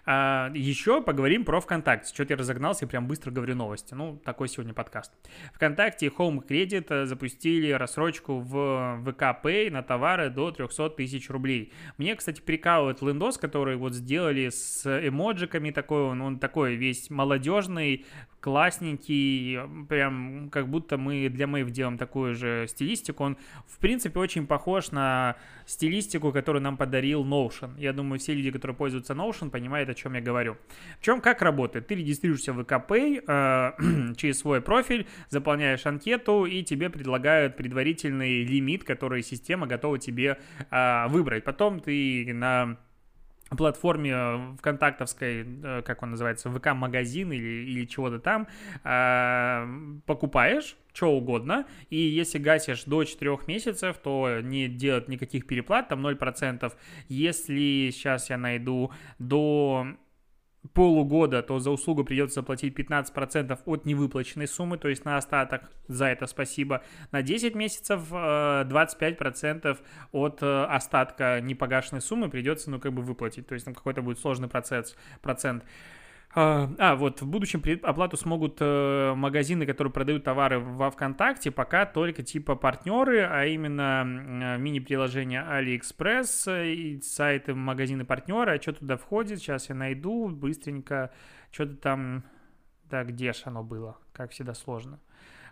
А, 0.06 0.52
еще 0.54 1.02
поговорим 1.02 1.46
про 1.46 1.60
ВКонтакте. 1.60 2.14
Что-то 2.14 2.34
я 2.34 2.38
разогнался 2.38 2.86
и 2.86 2.88
прям 2.88 3.08
быстро 3.08 3.32
говорю 3.32 3.56
новости. 3.56 3.94
Ну, 3.94 4.22
такой 4.24 4.48
сегодня 4.48 4.74
подкаст. 4.74 5.12
ВКонтакте 5.54 6.08
и 6.08 6.10
Home 6.10 6.46
Credit 6.46 6.86
э, 6.90 7.06
запустили 7.06 7.72
рассрочку 7.72 8.40
в 8.40 9.02
ВК 9.04 9.44
Pay 9.44 9.72
на 9.72 9.82
товары 9.82 10.30
до 10.30 10.52
300 10.52 10.92
тысяч 10.92 11.30
рублей. 11.30 11.74
Мне, 11.98 12.16
кстати, 12.16 12.40
прикалывает 12.40 13.02
лендос, 13.02 13.38
который 13.38 13.78
вот 13.78 13.94
сделали 13.94 14.50
с 14.50 14.86
эмоджиками 14.86 15.72
такой, 15.72 16.04
он, 16.04 16.22
он 16.22 16.40
такой 16.40 16.76
весь 16.76 17.10
молодежный, 17.10 18.06
классненький, 18.46 19.58
прям 19.90 20.52
как 20.52 20.68
будто 20.68 21.00
мы 21.00 21.30
для 21.30 21.48
Мэйв 21.48 21.72
делаем 21.72 21.98
такую 21.98 22.36
же 22.36 22.68
стилистику. 22.68 23.24
Он, 23.24 23.38
в 23.66 23.80
принципе, 23.80 24.20
очень 24.20 24.46
похож 24.46 24.92
на 24.92 25.36
стилистику, 25.66 26.32
которую 26.32 26.62
нам 26.62 26.78
подарил 26.78 27.25
Notion. 27.25 27.72
Я 27.80 27.92
думаю, 27.92 28.20
все 28.20 28.36
люди, 28.36 28.52
которые 28.52 28.78
пользуются 28.78 29.14
Notion, 29.14 29.50
понимают, 29.50 29.90
о 29.90 29.96
чем 29.96 30.14
я 30.14 30.22
говорю. 30.22 30.58
В 31.00 31.04
чем, 31.04 31.22
как 31.22 31.42
работает? 31.42 31.88
Ты 31.88 31.96
регистрируешься 31.96 32.54
в 32.54 32.64
ВКП 32.64 32.92
э, 32.92 34.14
через 34.16 34.38
свой 34.38 34.62
профиль, 34.62 35.08
заполняешь 35.30 35.84
анкету, 35.88 36.46
и 36.46 36.62
тебе 36.62 36.92
предлагают 36.92 37.58
предварительный 37.58 38.44
лимит, 38.44 38.84
который 38.84 39.24
система 39.24 39.66
готова 39.66 39.98
тебе 39.98 40.38
э, 40.70 41.08
выбрать. 41.08 41.44
Потом 41.44 41.80
ты 41.80 42.32
на 42.32 42.78
платформе 43.50 44.12
э, 44.12 44.56
ВКонтактовской, 44.58 45.46
э, 45.64 45.82
как 45.84 46.04
он 46.04 46.12
называется, 46.12 46.50
ВК-магазин 46.50 47.32
или, 47.32 47.66
или 47.70 47.86
чего-то 47.86 48.20
там, 48.20 48.48
э, 48.84 50.00
покупаешь 50.06 50.78
что 50.94 51.12
угодно, 51.12 51.66
и 51.90 51.98
если 51.98 52.40
гасишь 52.40 52.86
до 52.86 53.04
4 53.04 53.40
месяцев, 53.48 53.98
то 53.98 54.40
не 54.42 54.70
делать 54.70 55.10
никаких 55.10 55.46
переплат, 55.46 55.90
там 55.90 56.00
0%. 56.08 56.74
Если 57.10 57.90
сейчас 57.92 58.30
я 58.30 58.38
найду 58.38 58.92
до 59.20 59.88
полугода, 60.74 61.41
то 61.41 61.60
за 61.60 61.72
услугу 61.72 62.03
придется 62.03 62.36
заплатить 62.36 62.77
15% 62.77 63.60
от 63.65 63.86
невыплаченной 63.86 64.48
суммы, 64.48 64.77
то 64.77 64.88
есть 64.88 65.05
на 65.05 65.17
остаток, 65.17 65.69
за 65.88 66.05
это 66.05 66.27
спасибо. 66.27 66.84
На 67.12 67.22
10 67.22 67.55
месяцев 67.55 68.12
25% 68.12 69.62
э, 69.63 69.75
от 70.12 70.41
э, 70.41 70.63
остатка 70.65 71.39
непогашенной 71.41 72.01
суммы 72.01 72.29
придется, 72.29 72.72
ну, 72.72 72.79
как 72.79 72.93
бы 72.93 73.01
выплатить, 73.01 73.48
то 73.48 73.53
есть 73.53 73.65
там 73.65 73.74
какой-то 73.74 74.01
будет 74.01 74.19
сложный 74.19 74.48
процесс, 74.48 74.95
процент. 75.22 75.63
А, 75.63 75.67
а, 76.38 76.96
вот, 76.96 77.22
в 77.22 77.27
будущем 77.27 77.63
оплату 77.82 78.18
смогут 78.18 78.58
э, 78.60 79.13
магазины, 79.15 79.65
которые 79.65 79.94
продают 79.94 80.25
товары 80.25 80.60
во 80.60 80.92
ВКонтакте, 80.92 81.50
пока 81.50 81.86
только 81.86 82.24
типа 82.24 82.56
партнеры, 82.56 83.22
а 83.22 83.46
именно 83.46 84.04
э, 84.06 84.58
мини-приложение 84.58 85.42
AliExpress, 85.42 86.51
э, 86.51 86.74
и 86.74 87.01
сайты 87.01 87.56
магазины 87.56 88.04
партнеры, 88.04 88.58
а 88.58 88.62
что 88.62 88.74
туда 88.74 88.98
входит, 88.98 89.39
сейчас 89.39 89.70
я 89.70 89.75
найду 89.75 90.27
быстренько, 90.27 91.13
что-то 91.51 91.77
там, 91.77 92.24
да, 92.89 93.06
где 93.06 93.32
ж 93.32 93.44
оно 93.46 93.63
было, 93.63 93.98
как 94.12 94.32
всегда 94.32 94.54
сложно. 94.54 95.00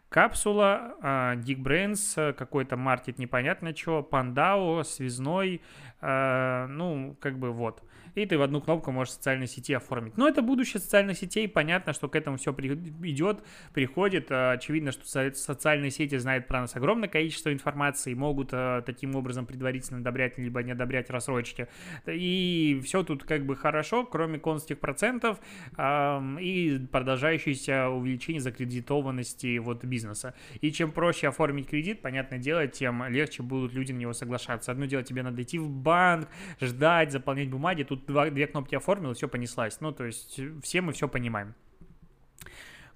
Капсула, 0.10 0.96
а, 1.02 1.36
Geekbrains, 1.38 2.34
какой-то 2.34 2.76
маркет 2.76 3.18
непонятно 3.20 3.74
что, 3.76 4.04
Пандау, 4.04 4.84
Связной, 4.84 5.62
а, 6.02 6.68
ну, 6.68 7.18
как 7.22 7.40
бы 7.40 7.52
вот 7.52 7.82
и 8.16 8.26
ты 8.26 8.38
в 8.38 8.42
одну 8.42 8.62
кнопку 8.62 8.92
можешь 8.92 9.14
социальные 9.14 9.48
сети 9.48 9.74
оформить. 9.74 10.18
Но 10.18 10.28
это 10.28 10.42
будущее 10.42 10.80
социальных 10.82 11.18
сетей, 11.18 11.48
понятно, 11.48 11.94
что 11.94 12.08
к 12.08 12.16
этому 12.16 12.38
все 12.38 12.54
при, 12.54 12.70
идет, 13.10 13.44
приходит. 13.74 14.32
А, 14.32 14.52
очевидно, 14.52 14.92
что 14.92 15.06
социальные 15.34 15.92
сети 15.92 16.18
знают 16.18 16.48
про 16.48 16.62
нас 16.62 16.76
огромное 16.76 17.10
количество 17.10 17.52
информации 17.52 18.12
и 18.12 18.16
могут 18.16 18.50
а, 18.52 18.82
таким 18.82 19.16
образом 19.16 19.46
предварительно 19.46 20.00
одобрять 20.00 20.38
либо 20.38 20.62
не 20.64 20.72
одобрять 20.72 21.10
рассрочки. 21.10 21.68
И 22.06 22.82
все 22.84 23.04
тут 23.04 23.24
как 23.24 23.46
бы 23.46 23.56
хорошо, 23.56 24.06
кроме 24.06 24.40
констих 24.40 24.80
процентов 24.80 25.40
и 25.78 26.88
продолжающееся 26.92 27.90
увеличение 27.90 28.42
закредитованности 28.42 29.58
вот 29.58 29.84
бизнеса. 29.86 30.34
И 30.62 30.72
чем 30.72 30.92
проще 30.92 31.28
оформить 31.28 31.68
кредит, 31.68 32.02
понятное 32.02 32.40
дело, 32.40 32.68
тем 32.68 33.04
легче 33.08 33.44
будут 33.44 33.74
люди 33.74 33.92
на 33.92 33.98
него 33.98 34.14
соглашаться. 34.14 34.72
Одно 34.72 34.86
дело, 34.86 35.04
тебе 35.04 35.24
надо 35.24 35.42
идти 35.42 35.58
в 35.58 35.70
банк, 35.70 36.28
ждать, 36.62 37.12
заполнять 37.12 37.50
бумаги, 37.50 37.84
тут 37.84 38.03
два, 38.06 38.30
две 38.30 38.48
кнопки 38.48 38.76
оформил, 38.76 39.12
и 39.12 39.14
все 39.14 39.28
понеслась. 39.28 39.80
Ну, 39.82 39.92
то 39.92 40.06
есть 40.06 40.40
все 40.62 40.82
мы 40.82 40.94
все 40.94 41.08
понимаем. 41.08 41.56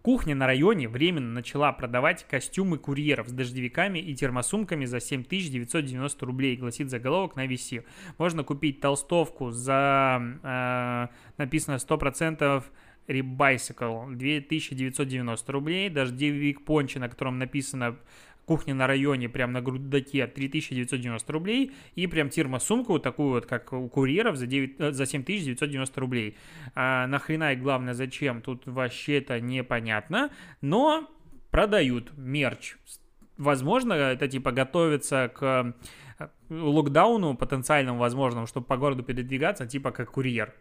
Кухня 0.07 0.35
на 0.35 0.47
районе 0.47 0.87
временно 0.87 1.33
начала 1.33 1.73
продавать 1.73 2.25
костюмы 2.29 2.77
курьеров 2.77 3.27
с 3.27 3.31
дождевиками 3.33 3.99
и 3.99 4.15
термосумками 4.15 4.85
за 4.85 5.01
7990 5.01 6.25
рублей, 6.25 6.55
гласит 6.55 6.89
заголовок 6.89 7.35
на 7.35 7.45
VC. 7.45 7.83
Можно 8.17 8.45
купить 8.45 8.79
толстовку 8.79 9.51
за, 9.51 10.21
э, 10.43 11.07
написано 11.37 11.77
100% 11.77 12.63
Rebicycle 13.07 14.15
2990 14.15 15.51
рублей, 15.51 15.89
дождевик 15.89 16.63
пончи, 16.63 16.99
на 16.99 17.09
котором 17.09 17.37
написано 17.37 17.97
кухня 18.47 18.73
на 18.73 18.87
районе, 18.87 19.27
прям 19.27 19.51
на 19.51 19.61
грудаке 19.61 20.25
3990 20.25 21.33
рублей, 21.33 21.73
и 21.95 22.07
прям 22.07 22.29
термосумку 22.29 22.93
вот 22.93 23.03
такую 23.03 23.31
вот, 23.31 23.45
как 23.45 23.73
у 23.73 23.89
курьеров, 23.89 24.37
за, 24.37 24.47
9, 24.47 24.75
э, 24.79 24.91
за 24.93 25.05
7990 25.05 25.99
рублей. 25.99 26.37
А, 26.73 27.07
нахрена 27.07 27.53
и 27.53 27.55
главное, 27.57 27.93
зачем, 27.93 28.41
тут 28.41 28.65
вообще 28.65 29.17
это 29.17 29.41
непонятно, 29.41 30.31
но 30.61 31.09
продают 31.51 32.17
мерч. 32.17 32.77
Возможно, 33.37 33.93
это 33.93 34.29
типа 34.29 34.51
готовится 34.51 35.29
к 35.35 35.75
э, 36.19 36.27
локдауну 36.49 37.35
потенциальному 37.35 37.99
возможному, 37.99 38.47
чтобы 38.47 38.65
по 38.65 38.77
городу 38.77 39.03
передвигаться, 39.03 39.67
типа 39.67 39.91
как 39.91 40.11
курьер. 40.11 40.53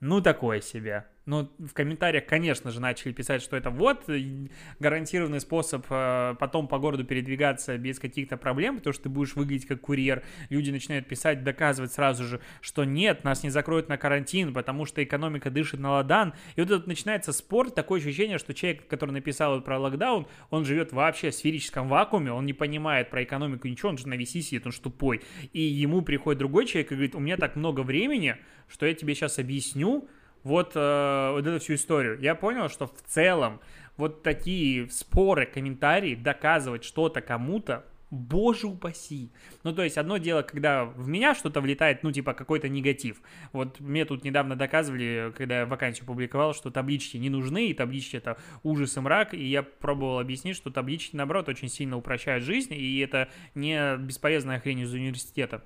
Ну, 0.00 0.22
такое 0.22 0.62
себе. 0.62 1.04
Ну, 1.26 1.50
в 1.58 1.72
комментариях, 1.72 2.26
конечно 2.26 2.70
же, 2.70 2.80
начали 2.80 3.12
писать, 3.12 3.40
что 3.40 3.56
это 3.56 3.70
вот 3.70 4.10
э, 4.10 4.48
гарантированный 4.78 5.40
способ 5.40 5.86
э, 5.88 6.34
потом 6.38 6.68
по 6.68 6.78
городу 6.78 7.04
передвигаться 7.04 7.78
без 7.78 7.98
каких-то 7.98 8.36
проблем, 8.36 8.76
потому 8.76 8.92
что 8.92 9.04
ты 9.04 9.08
будешь 9.08 9.34
выглядеть 9.34 9.66
как 9.66 9.80
курьер. 9.80 10.22
Люди 10.50 10.70
начинают 10.70 11.08
писать, 11.08 11.42
доказывать 11.42 11.92
сразу 11.92 12.24
же, 12.24 12.40
что 12.60 12.84
нет, 12.84 13.24
нас 13.24 13.42
не 13.42 13.48
закроют 13.48 13.88
на 13.88 13.96
карантин, 13.96 14.52
потому 14.52 14.84
что 14.84 15.02
экономика 15.02 15.50
дышит 15.50 15.80
на 15.80 15.92
ладан. 15.92 16.34
И 16.56 16.60
вот 16.60 16.68
тут 16.68 16.86
начинается 16.86 17.32
спор, 17.32 17.70
такое 17.70 18.00
ощущение, 18.00 18.36
что 18.36 18.52
человек, 18.52 18.86
который 18.86 19.12
написал 19.12 19.62
про 19.62 19.78
локдаун, 19.78 20.26
он 20.50 20.66
живет 20.66 20.92
вообще 20.92 21.30
в 21.30 21.34
сферическом 21.34 21.88
вакууме, 21.88 22.32
он 22.32 22.44
не 22.44 22.52
понимает 22.52 23.08
про 23.08 23.24
экономику 23.24 23.66
ничего, 23.66 23.88
он 23.88 23.96
же 23.96 24.08
на 24.08 24.14
VC 24.14 24.42
сидит, 24.42 24.66
он 24.66 24.72
же 24.72 24.80
тупой. 24.82 25.22
И 25.54 25.62
ему 25.62 26.02
приходит 26.02 26.38
другой 26.38 26.66
человек 26.66 26.92
и 26.92 26.94
говорит, 26.94 27.14
у 27.14 27.20
меня 27.20 27.38
так 27.38 27.56
много 27.56 27.80
времени, 27.80 28.36
что 28.68 28.84
я 28.84 28.92
тебе 28.92 29.14
сейчас 29.14 29.38
объясню, 29.38 30.06
вот, 30.44 30.72
э, 30.74 31.30
вот 31.32 31.46
эту 31.46 31.58
всю 31.58 31.74
историю. 31.74 32.20
Я 32.20 32.34
понял, 32.34 32.68
что 32.68 32.86
в 32.86 33.02
целом 33.06 33.60
вот 33.96 34.22
такие 34.22 34.88
споры, 34.90 35.46
комментарии, 35.46 36.14
доказывать 36.14 36.84
что-то 36.84 37.20
кому-то, 37.20 37.84
боже 38.10 38.66
упаси. 38.66 39.32
Ну, 39.62 39.74
то 39.74 39.82
есть, 39.82 39.98
одно 39.98 40.18
дело, 40.18 40.42
когда 40.42 40.84
в 40.84 41.08
меня 41.08 41.34
что-то 41.34 41.60
влетает, 41.60 42.02
ну, 42.02 42.12
типа, 42.12 42.34
какой-то 42.34 42.68
негатив. 42.68 43.20
Вот 43.52 43.80
мне 43.80 44.04
тут 44.04 44.24
недавно 44.24 44.56
доказывали, 44.56 45.32
когда 45.36 45.60
я 45.60 45.66
вакансию 45.66 46.06
публиковал, 46.06 46.54
что 46.54 46.70
таблички 46.70 47.16
не 47.16 47.30
нужны, 47.30 47.68
и 47.68 47.74
таблички 47.74 48.16
это 48.16 48.38
ужас 48.62 48.96
и 48.96 49.00
мрак, 49.00 49.34
и 49.34 49.44
я 49.44 49.62
пробовал 49.62 50.20
объяснить, 50.20 50.56
что 50.56 50.70
таблички, 50.70 51.16
наоборот, 51.16 51.48
очень 51.48 51.68
сильно 51.68 51.96
упрощают 51.96 52.44
жизнь, 52.44 52.74
и 52.74 52.98
это 53.00 53.28
не 53.54 53.96
бесполезная 53.96 54.60
хрень 54.60 54.80
из 54.80 54.92
университета. 54.92 55.62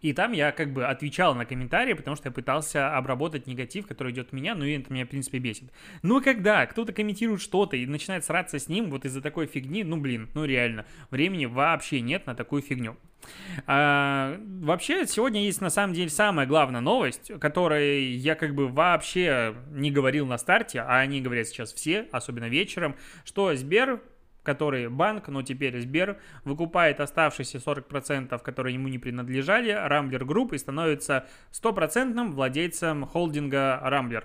И 0.00 0.12
там 0.12 0.32
я 0.32 0.52
как 0.52 0.72
бы 0.72 0.86
отвечал 0.86 1.34
на 1.34 1.44
комментарии, 1.44 1.94
потому 1.94 2.16
что 2.16 2.28
я 2.28 2.32
пытался 2.32 2.96
обработать 2.96 3.46
негатив, 3.46 3.86
который 3.86 4.12
идет 4.12 4.28
от 4.28 4.32
меня, 4.32 4.54
ну 4.54 4.64
и 4.64 4.78
это 4.78 4.92
меня, 4.92 5.06
в 5.06 5.08
принципе, 5.08 5.38
бесит. 5.38 5.70
Но 6.02 6.20
когда 6.20 6.66
кто-то 6.66 6.92
комментирует 6.92 7.40
что-то 7.40 7.76
и 7.76 7.86
начинает 7.86 8.24
сраться 8.24 8.58
с 8.58 8.68
ним 8.68 8.90
вот 8.90 9.04
из-за 9.04 9.20
такой 9.20 9.46
фигни, 9.46 9.84
ну 9.84 9.96
блин, 9.96 10.28
ну 10.34 10.44
реально, 10.44 10.86
времени 11.10 11.46
вообще 11.46 12.00
нет 12.00 12.26
на 12.26 12.34
такую 12.34 12.62
фигню. 12.62 12.96
А, 13.66 14.40
вообще, 14.60 15.06
сегодня 15.06 15.42
есть 15.44 15.60
на 15.60 15.70
самом 15.70 15.94
деле 15.94 16.08
самая 16.08 16.46
главная 16.46 16.80
новость, 16.80 17.32
которой 17.40 18.12
я 18.12 18.34
как 18.34 18.54
бы 18.54 18.68
вообще 18.68 19.54
не 19.70 19.90
говорил 19.90 20.26
на 20.26 20.38
старте, 20.38 20.80
а 20.80 20.98
они 20.98 21.20
говорят 21.20 21.48
сейчас 21.48 21.72
все, 21.72 22.08
особенно 22.12 22.48
вечером, 22.48 22.96
что 23.24 23.54
Сбер 23.54 24.00
который 24.48 24.88
банк, 24.88 25.28
но 25.28 25.42
теперь 25.42 25.78
Сбер, 25.78 26.18
выкупает 26.42 27.00
оставшиеся 27.00 27.58
40%, 27.58 28.42
которые 28.42 28.72
ему 28.72 28.88
не 28.88 28.98
принадлежали, 28.98 29.72
Рамблер 29.72 30.24
Групп 30.24 30.54
и 30.54 30.58
становится 30.58 31.26
стопроцентным 31.50 32.32
владельцем 32.32 33.04
холдинга 33.04 33.78
Рамблер. 33.82 34.24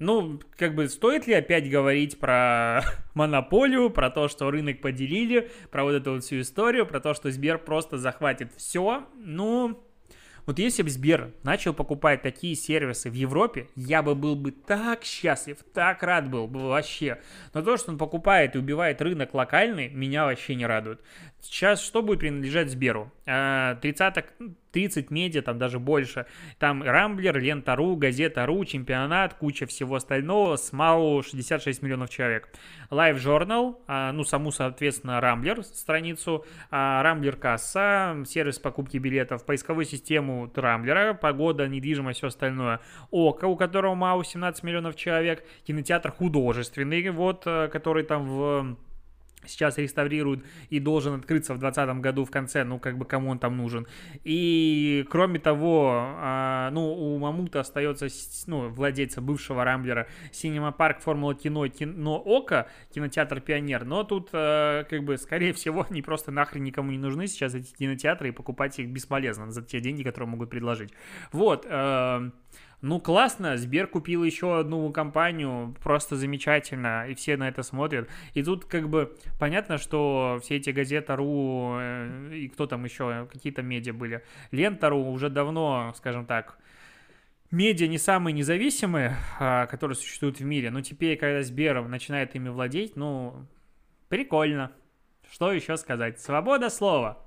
Ну, 0.00 0.40
как 0.58 0.74
бы 0.74 0.88
стоит 0.88 1.28
ли 1.28 1.34
опять 1.34 1.70
говорить 1.70 2.18
про 2.18 2.82
монополию, 3.14 3.90
про 3.90 4.10
то, 4.10 4.26
что 4.26 4.50
рынок 4.50 4.80
поделили, 4.80 5.52
про 5.70 5.84
вот 5.84 5.92
эту 5.92 6.14
вот 6.14 6.24
всю 6.24 6.40
историю, 6.40 6.84
про 6.84 6.98
то, 6.98 7.14
что 7.14 7.30
Сбер 7.30 7.58
просто 7.58 7.98
захватит 7.98 8.52
все? 8.56 9.06
Ну, 9.14 9.85
вот 10.46 10.60
если 10.60 10.82
бы 10.82 10.90
Сбер 10.90 11.32
начал 11.42 11.74
покупать 11.74 12.22
такие 12.22 12.54
сервисы 12.54 13.10
в 13.10 13.14
Европе, 13.14 13.68
я 13.74 14.02
бы 14.02 14.14
был 14.14 14.36
бы 14.36 14.52
так 14.52 15.04
счастлив, 15.04 15.58
так 15.74 16.04
рад 16.04 16.30
был 16.30 16.46
бы 16.46 16.68
вообще. 16.68 17.20
Но 17.52 17.62
то, 17.62 17.76
что 17.76 17.90
он 17.90 17.98
покупает 17.98 18.54
и 18.54 18.58
убивает 18.58 19.02
рынок 19.02 19.34
локальный, 19.34 19.88
меня 19.88 20.24
вообще 20.24 20.54
не 20.54 20.64
радует. 20.64 21.00
Сейчас 21.46 21.80
что 21.82 22.02
будет 22.02 22.20
принадлежать 22.20 22.70
Сберу? 22.70 23.12
30 23.24 23.80
30 24.76 25.10
медиа, 25.10 25.40
там 25.40 25.58
даже 25.58 25.78
больше. 25.78 26.26
Там 26.58 26.82
Рамблер, 26.82 27.38
Лента.ру, 27.38 27.96
Газета.ру, 27.96 28.62
Чемпионат, 28.66 29.32
куча 29.32 29.66
всего 29.66 29.94
остального. 29.94 30.56
СМАУ 30.56 31.22
66 31.22 31.80
миллионов 31.80 32.10
человек. 32.10 32.50
Live 32.90 33.16
Journal, 33.16 33.76
а, 33.86 34.12
ну, 34.12 34.22
саму, 34.22 34.52
соответственно, 34.52 35.18
Рамблер 35.22 35.62
страницу, 35.64 36.44
а, 36.70 37.02
Рамблер 37.02 37.36
касса, 37.36 38.22
сервис 38.26 38.58
покупки 38.58 38.98
билетов, 38.98 39.46
поисковую 39.46 39.86
систему 39.86 40.52
Рамблера, 40.54 41.14
погода, 41.14 41.66
недвижимость, 41.66 42.18
все 42.18 42.26
остальное. 42.26 42.80
Ока, 43.10 43.46
у 43.46 43.56
которого 43.56 43.94
МАУ 43.94 44.24
17 44.24 44.62
миллионов 44.62 44.94
человек, 44.96 45.42
кинотеатр 45.66 46.12
художественный, 46.12 47.08
вот, 47.08 47.44
э, 47.46 47.68
который 47.68 48.04
там 48.04 48.28
в 48.28 48.76
сейчас 49.46 49.78
реставрируют 49.78 50.44
и 50.70 50.80
должен 50.80 51.14
открыться 51.14 51.54
в 51.54 51.58
2020 51.58 52.00
году 52.00 52.24
в 52.24 52.30
конце, 52.30 52.64
ну, 52.64 52.78
как 52.78 52.98
бы 52.98 53.04
кому 53.04 53.30
он 53.30 53.38
там 53.38 53.56
нужен. 53.56 53.86
И, 54.24 55.06
кроме 55.10 55.38
того, 55.38 55.90
а, 56.18 56.70
ну, 56.72 56.92
у 56.92 57.18
Мамута 57.18 57.60
остается, 57.60 58.08
ну, 58.46 58.68
владельца 58.68 59.20
бывшего 59.20 59.64
Рамблера, 59.64 60.06
Синема 60.32 60.72
Парк, 60.72 61.00
Формула 61.00 61.34
Кино, 61.34 61.66
Кино 61.68 62.22
Ока, 62.24 62.68
кинотеатр 62.94 63.40
Пионер, 63.40 63.84
но 63.84 64.04
тут, 64.04 64.30
а, 64.32 64.84
как 64.84 65.04
бы, 65.04 65.16
скорее 65.18 65.52
всего, 65.52 65.86
они 65.88 66.02
просто 66.02 66.30
нахрен 66.30 66.64
никому 66.64 66.90
не 66.90 66.98
нужны 66.98 67.26
сейчас 67.26 67.54
эти 67.54 67.72
кинотеатры, 67.74 68.28
и 68.28 68.32
покупать 68.32 68.78
их 68.78 68.88
бесполезно 68.88 69.50
за 69.50 69.62
те 69.62 69.80
деньги, 69.80 70.02
которые 70.02 70.28
могут 70.28 70.50
предложить. 70.50 70.90
Вот, 71.32 71.66
а, 71.68 72.30
ну, 72.82 73.00
классно, 73.00 73.56
Сбер 73.56 73.86
купил 73.86 74.22
еще 74.22 74.58
одну 74.58 74.92
компанию, 74.92 75.74
просто 75.82 76.16
замечательно, 76.16 77.08
и 77.08 77.14
все 77.14 77.36
на 77.36 77.48
это 77.48 77.62
смотрят. 77.62 78.08
И 78.34 78.42
тут 78.42 78.66
как 78.66 78.88
бы 78.88 79.16
понятно, 79.38 79.78
что 79.78 80.38
все 80.42 80.56
эти 80.56 80.70
газета.ру 80.70 81.76
э, 81.78 82.30
и 82.34 82.48
кто 82.48 82.66
там 82.66 82.84
еще, 82.84 83.28
какие-то 83.32 83.62
медиа 83.62 83.94
были, 83.94 84.22
Лента.ру 84.50 85.10
уже 85.10 85.30
давно, 85.30 85.94
скажем 85.96 86.26
так, 86.26 86.58
медиа 87.50 87.86
не 87.86 87.98
самые 87.98 88.34
независимые, 88.34 89.16
а, 89.40 89.66
которые 89.66 89.96
существуют 89.96 90.38
в 90.38 90.44
мире, 90.44 90.70
но 90.70 90.82
теперь, 90.82 91.16
когда 91.16 91.42
Сбер 91.42 91.82
начинает 91.88 92.34
ими 92.34 92.50
владеть, 92.50 92.94
ну, 92.96 93.46
прикольно. 94.08 94.72
Что 95.30 95.52
еще 95.52 95.76
сказать? 95.76 96.20
Свобода 96.20 96.70
слова. 96.70 97.26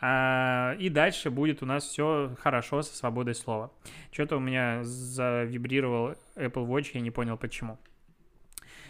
А, 0.00 0.74
и 0.78 0.88
дальше 0.88 1.30
будет 1.30 1.62
у 1.62 1.66
нас 1.66 1.84
все 1.84 2.34
хорошо 2.40 2.82
со 2.82 2.96
свободой 2.96 3.34
слова. 3.34 3.70
Что-то 4.10 4.36
у 4.36 4.40
меня 4.40 4.82
завибрировал 4.82 6.14
Apple 6.36 6.66
Watch, 6.66 6.90
я 6.94 7.00
не 7.00 7.10
понял 7.10 7.36
почему. 7.36 7.78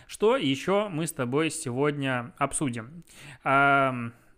Что 0.07 0.37
еще 0.37 0.89
мы 0.89 1.07
с 1.07 1.13
тобой 1.13 1.51
сегодня 1.51 2.33
обсудим? 2.39 3.05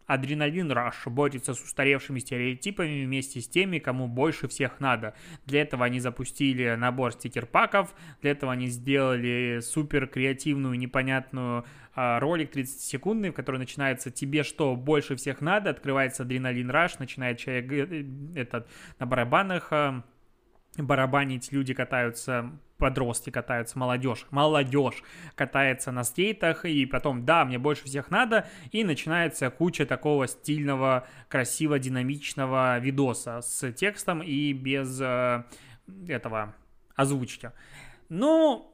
Адреналин 0.06 0.70
Раш 0.70 1.06
борется 1.06 1.54
с 1.54 1.62
устаревшими 1.62 2.18
стереотипами 2.18 3.04
вместе 3.04 3.40
с 3.40 3.48
теми, 3.48 3.78
кому 3.78 4.08
больше 4.08 4.48
всех 4.48 4.80
надо. 4.80 5.14
Для 5.46 5.62
этого 5.62 5.84
они 5.84 6.00
запустили 6.00 6.74
набор 6.74 7.12
стикер-паков, 7.12 7.94
для 8.20 8.32
этого 8.32 8.52
они 8.52 8.66
сделали 8.66 9.60
супер 9.60 10.06
креативную, 10.06 10.78
непонятную 10.78 11.64
а, 11.94 12.20
ролик 12.20 12.54
30-секундный, 12.54 13.30
в 13.30 13.34
который 13.34 13.58
начинается 13.58 14.10
«Тебе 14.10 14.42
что, 14.42 14.76
больше 14.76 15.16
всех 15.16 15.40
надо?» 15.40 15.70
Открывается 15.70 16.22
Адреналин 16.22 16.70
Раш, 16.70 16.98
начинает 16.98 17.38
человек 17.38 17.72
э, 17.72 18.04
этот, 18.34 18.68
на 18.98 19.06
барабанах 19.06 19.68
а, 19.72 20.04
барабанить, 20.76 21.52
люди 21.52 21.74
катаются, 21.74 22.50
подростки 22.82 23.30
катаются, 23.30 23.78
молодежь, 23.78 24.26
молодежь 24.32 25.04
катается 25.36 25.92
на 25.92 26.02
скейтах, 26.02 26.64
и 26.64 26.84
потом, 26.84 27.24
да, 27.24 27.44
мне 27.44 27.56
больше 27.56 27.84
всех 27.84 28.10
надо, 28.10 28.48
и 28.72 28.82
начинается 28.82 29.50
куча 29.50 29.86
такого 29.86 30.26
стильного, 30.26 31.06
красиво 31.28 31.78
динамичного 31.78 32.80
видоса 32.80 33.40
с 33.40 33.72
текстом 33.74 34.20
и 34.20 34.52
без 34.52 35.00
э, 35.00 35.44
этого 36.08 36.56
озвучки. 36.96 37.52
Ну, 38.08 38.68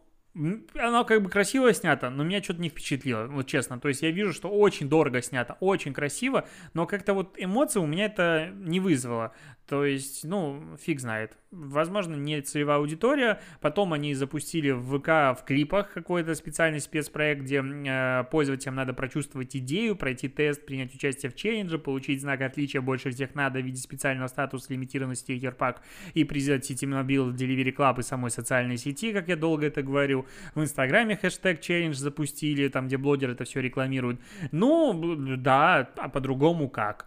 оно 0.74 1.04
как 1.04 1.22
бы 1.22 1.28
красиво 1.28 1.70
снято, 1.74 2.08
но 2.08 2.24
меня 2.24 2.42
что-то 2.42 2.62
не 2.62 2.70
впечатлило, 2.70 3.26
вот 3.26 3.46
честно. 3.46 3.78
То 3.78 3.88
есть 3.88 4.00
я 4.00 4.10
вижу, 4.10 4.32
что 4.32 4.48
очень 4.48 4.88
дорого 4.88 5.20
снято, 5.20 5.58
очень 5.60 5.92
красиво, 5.92 6.48
но 6.72 6.86
как-то 6.86 7.12
вот 7.12 7.34
эмоции 7.36 7.80
у 7.80 7.86
меня 7.86 8.06
это 8.06 8.52
не 8.54 8.80
вызвало. 8.80 9.34
То 9.68 9.84
есть, 9.84 10.24
ну, 10.24 10.62
фиг 10.80 10.98
знает. 10.98 11.36
Возможно, 11.50 12.14
не 12.14 12.40
целевая 12.40 12.78
аудитория. 12.78 13.38
Потом 13.60 13.92
они 13.92 14.14
запустили 14.14 14.70
в 14.70 14.98
ВК 14.98 15.38
в 15.38 15.44
клипах 15.44 15.92
какой-то 15.92 16.34
специальный 16.34 16.80
спецпроект, 16.80 17.42
где 17.42 17.62
э, 17.62 18.24
пользователям 18.30 18.76
надо 18.76 18.94
прочувствовать 18.94 19.54
идею, 19.56 19.94
пройти 19.94 20.28
тест, 20.28 20.64
принять 20.64 20.94
участие 20.94 21.30
в 21.30 21.36
челлендже, 21.36 21.78
получить 21.78 22.22
знак 22.22 22.40
отличия 22.40 22.80
больше 22.80 23.10
всех 23.10 23.34
надо 23.34 23.60
в 23.60 23.62
виде 23.62 23.78
специального 23.78 24.28
статуса 24.28 24.72
лимитированности 24.72 25.24
стикер-пак 25.24 25.82
и 26.14 26.24
призят 26.24 26.64
сети 26.64 26.86
Mobile, 26.86 27.34
Delivery 27.34 27.74
Club 27.76 28.00
и 28.00 28.02
самой 28.02 28.30
социальной 28.30 28.78
сети, 28.78 29.12
как 29.12 29.28
я 29.28 29.36
долго 29.36 29.66
это 29.66 29.82
говорю. 29.82 30.26
В 30.54 30.62
Инстаграме 30.62 31.14
хэштег 31.14 31.60
челлендж 31.60 31.96
запустили, 31.96 32.68
там, 32.68 32.86
где 32.86 32.96
блогеры 32.96 33.32
это 33.32 33.44
все 33.44 33.60
рекламируют. 33.60 34.18
Ну, 34.50 35.36
да, 35.36 35.90
а 35.98 36.08
по-другому 36.08 36.70
как? 36.70 37.06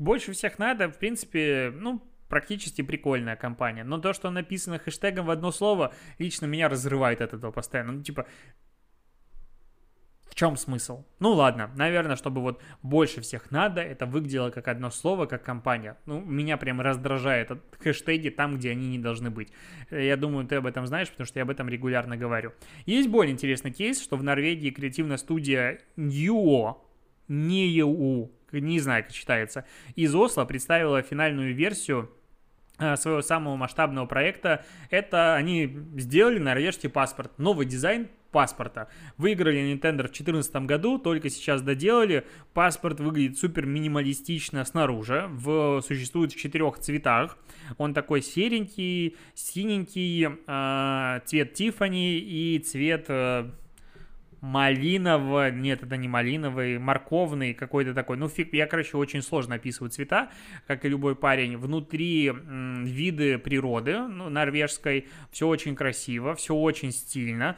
Больше 0.00 0.32
всех 0.32 0.58
надо, 0.58 0.88
в 0.88 0.98
принципе, 0.98 1.72
ну, 1.74 2.02
практически 2.28 2.82
прикольная 2.82 3.36
компания. 3.36 3.84
Но 3.84 3.98
то, 3.98 4.12
что 4.12 4.30
написано 4.30 4.78
хэштегом 4.78 5.26
в 5.26 5.30
одно 5.30 5.52
слово, 5.52 5.92
лично 6.18 6.46
меня 6.46 6.68
разрывает 6.68 7.20
от 7.20 7.34
этого 7.34 7.52
постоянно. 7.52 7.92
Ну, 7.92 8.02
типа, 8.02 8.26
в 10.30 10.34
чем 10.36 10.56
смысл? 10.56 11.04
Ну 11.18 11.32
ладно, 11.32 11.70
наверное, 11.74 12.14
чтобы 12.14 12.40
вот 12.40 12.62
больше 12.82 13.20
всех 13.20 13.50
надо, 13.50 13.82
это 13.82 14.06
выглядело 14.06 14.50
как 14.50 14.68
одно 14.68 14.90
слово, 14.90 15.26
как 15.26 15.42
компания. 15.42 15.98
Ну, 16.06 16.20
меня 16.20 16.56
прям 16.56 16.80
раздражает 16.80 17.50
от 17.50 17.60
хэштеги 17.80 18.30
там, 18.30 18.56
где 18.56 18.70
они 18.70 18.88
не 18.88 18.98
должны 18.98 19.30
быть. 19.30 19.52
Я 19.90 20.16
думаю, 20.16 20.46
ты 20.46 20.54
об 20.54 20.66
этом 20.66 20.86
знаешь, 20.86 21.10
потому 21.10 21.26
что 21.26 21.40
я 21.40 21.42
об 21.42 21.50
этом 21.50 21.68
регулярно 21.68 22.16
говорю. 22.16 22.52
Есть 22.86 23.08
более 23.08 23.32
интересный 23.32 23.72
кейс, 23.72 24.00
что 24.00 24.16
в 24.16 24.22
Норвегии 24.22 24.70
креативная 24.70 25.16
студия 25.16 25.80
Ньюо, 25.96 26.89
не 27.30 27.68
ЕУ, 27.68 28.30
не 28.52 28.80
знаю, 28.80 29.04
как 29.04 29.12
читается, 29.12 29.64
из 29.94 30.14
Осло 30.14 30.44
представила 30.44 31.00
финальную 31.02 31.54
версию 31.54 32.10
э, 32.78 32.96
своего 32.96 33.22
самого 33.22 33.56
масштабного 33.56 34.06
проекта. 34.06 34.64
Это 34.90 35.36
они 35.36 35.78
сделали 35.96 36.38
норвежский 36.38 36.90
паспорт, 36.90 37.38
новый 37.38 37.66
дизайн 37.66 38.08
паспорта. 38.32 38.88
Выиграли 39.16 39.60
Nintendo 39.72 39.98
в 39.98 40.10
2014 40.10 40.56
году, 40.66 40.98
только 40.98 41.30
сейчас 41.30 41.62
доделали. 41.62 42.26
Паспорт 42.52 43.00
выглядит 43.00 43.38
супер 43.38 43.66
минималистично 43.66 44.64
снаружи, 44.64 45.26
в, 45.30 45.80
существует 45.82 46.32
в 46.32 46.36
четырех 46.36 46.78
цветах. 46.78 47.38
Он 47.78 47.94
такой 47.94 48.22
серенький, 48.22 49.16
синенький, 49.34 50.28
э, 50.46 51.20
цвет 51.26 51.54
Тифани 51.54 52.18
и 52.18 52.58
цвет... 52.58 53.06
Э, 53.08 53.50
малиново, 54.40 55.50
нет, 55.50 55.82
это 55.82 55.96
не 55.96 56.08
малиновый, 56.08 56.78
морковный 56.78 57.54
какой-то 57.54 57.94
такой, 57.94 58.16
ну 58.16 58.28
фиг, 58.28 58.52
я, 58.52 58.66
короче, 58.66 58.96
очень 58.96 59.22
сложно 59.22 59.56
описываю 59.56 59.90
цвета, 59.90 60.30
как 60.66 60.84
и 60.84 60.88
любой 60.88 61.14
парень, 61.14 61.56
внутри 61.56 62.30
виды 62.30 63.38
природы, 63.38 63.98
ну, 63.98 64.28
норвежской, 64.28 65.08
все 65.30 65.46
очень 65.46 65.74
красиво, 65.76 66.34
все 66.34 66.54
очень 66.54 66.92
стильно, 66.92 67.56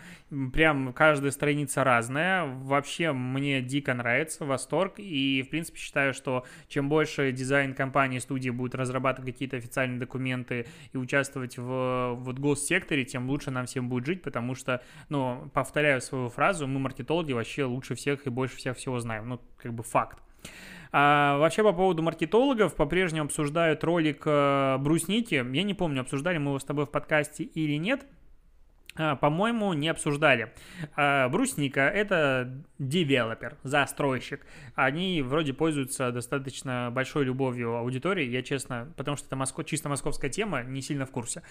прям 0.52 0.92
каждая 0.92 1.30
страница 1.30 1.84
разная, 1.84 2.44
вообще 2.44 3.12
мне 3.12 3.60
дико 3.62 3.94
нравится, 3.94 4.44
восторг, 4.44 4.94
и, 4.98 5.42
в 5.46 5.50
принципе, 5.50 5.78
считаю, 5.78 6.12
что 6.12 6.44
чем 6.68 6.88
больше 6.88 7.32
дизайн 7.32 7.74
компании, 7.74 8.18
студии 8.18 8.50
будет 8.50 8.74
разрабатывать 8.74 9.32
какие-то 9.32 9.56
официальные 9.56 10.00
документы 10.00 10.66
и 10.92 10.96
участвовать 10.96 11.58
в 11.58 12.14
вот 12.18 12.38
госсекторе, 12.38 13.04
тем 13.04 13.28
лучше 13.28 13.50
нам 13.50 13.66
всем 13.66 13.88
будет 13.88 14.06
жить, 14.06 14.22
потому 14.22 14.54
что, 14.54 14.82
ну, 15.08 15.50
повторяю 15.52 16.00
свою 16.00 16.28
фразу, 16.28 16.66
мы 16.72 16.80
маркетологи 16.80 17.32
вообще 17.32 17.64
лучше 17.64 17.94
всех 17.94 18.26
и 18.26 18.30
больше 18.30 18.56
всех 18.56 18.76
всего 18.76 18.98
знаем. 18.98 19.28
Ну, 19.28 19.40
как 19.56 19.72
бы 19.72 19.82
факт. 19.82 20.18
А, 20.92 21.38
вообще 21.38 21.62
по 21.62 21.72
поводу 21.72 22.02
маркетологов 22.02 22.74
по-прежнему 22.74 23.24
обсуждают 23.24 23.82
ролик 23.82 24.22
э, 24.26 24.76
Брусники. 24.78 25.34
Я 25.34 25.62
не 25.62 25.74
помню, 25.74 26.02
обсуждали 26.02 26.36
мы 26.38 26.50
его 26.50 26.58
с 26.58 26.64
тобой 26.64 26.84
в 26.84 26.90
подкасте 26.90 27.44
или 27.44 27.76
нет. 27.76 28.04
А, 28.94 29.16
по-моему, 29.16 29.72
не 29.72 29.88
обсуждали. 29.88 30.52
А, 30.96 31.28
брусника— 31.28 31.80
это 31.94 32.52
девелопер, 32.78 33.56
застройщик. 33.62 34.44
Они 34.74 35.22
вроде 35.22 35.54
пользуются 35.54 36.10
достаточно 36.12 36.90
большой 36.92 37.24
любовью 37.24 37.76
аудитории, 37.76 38.26
я 38.26 38.42
честно, 38.42 38.92
потому 38.96 39.16
что 39.16 39.26
это 39.26 39.36
моско... 39.36 39.64
чисто 39.64 39.88
московская 39.88 40.28
тема, 40.28 40.62
не 40.62 40.82
сильно 40.82 41.06
в 41.06 41.10
курсе. 41.10 41.42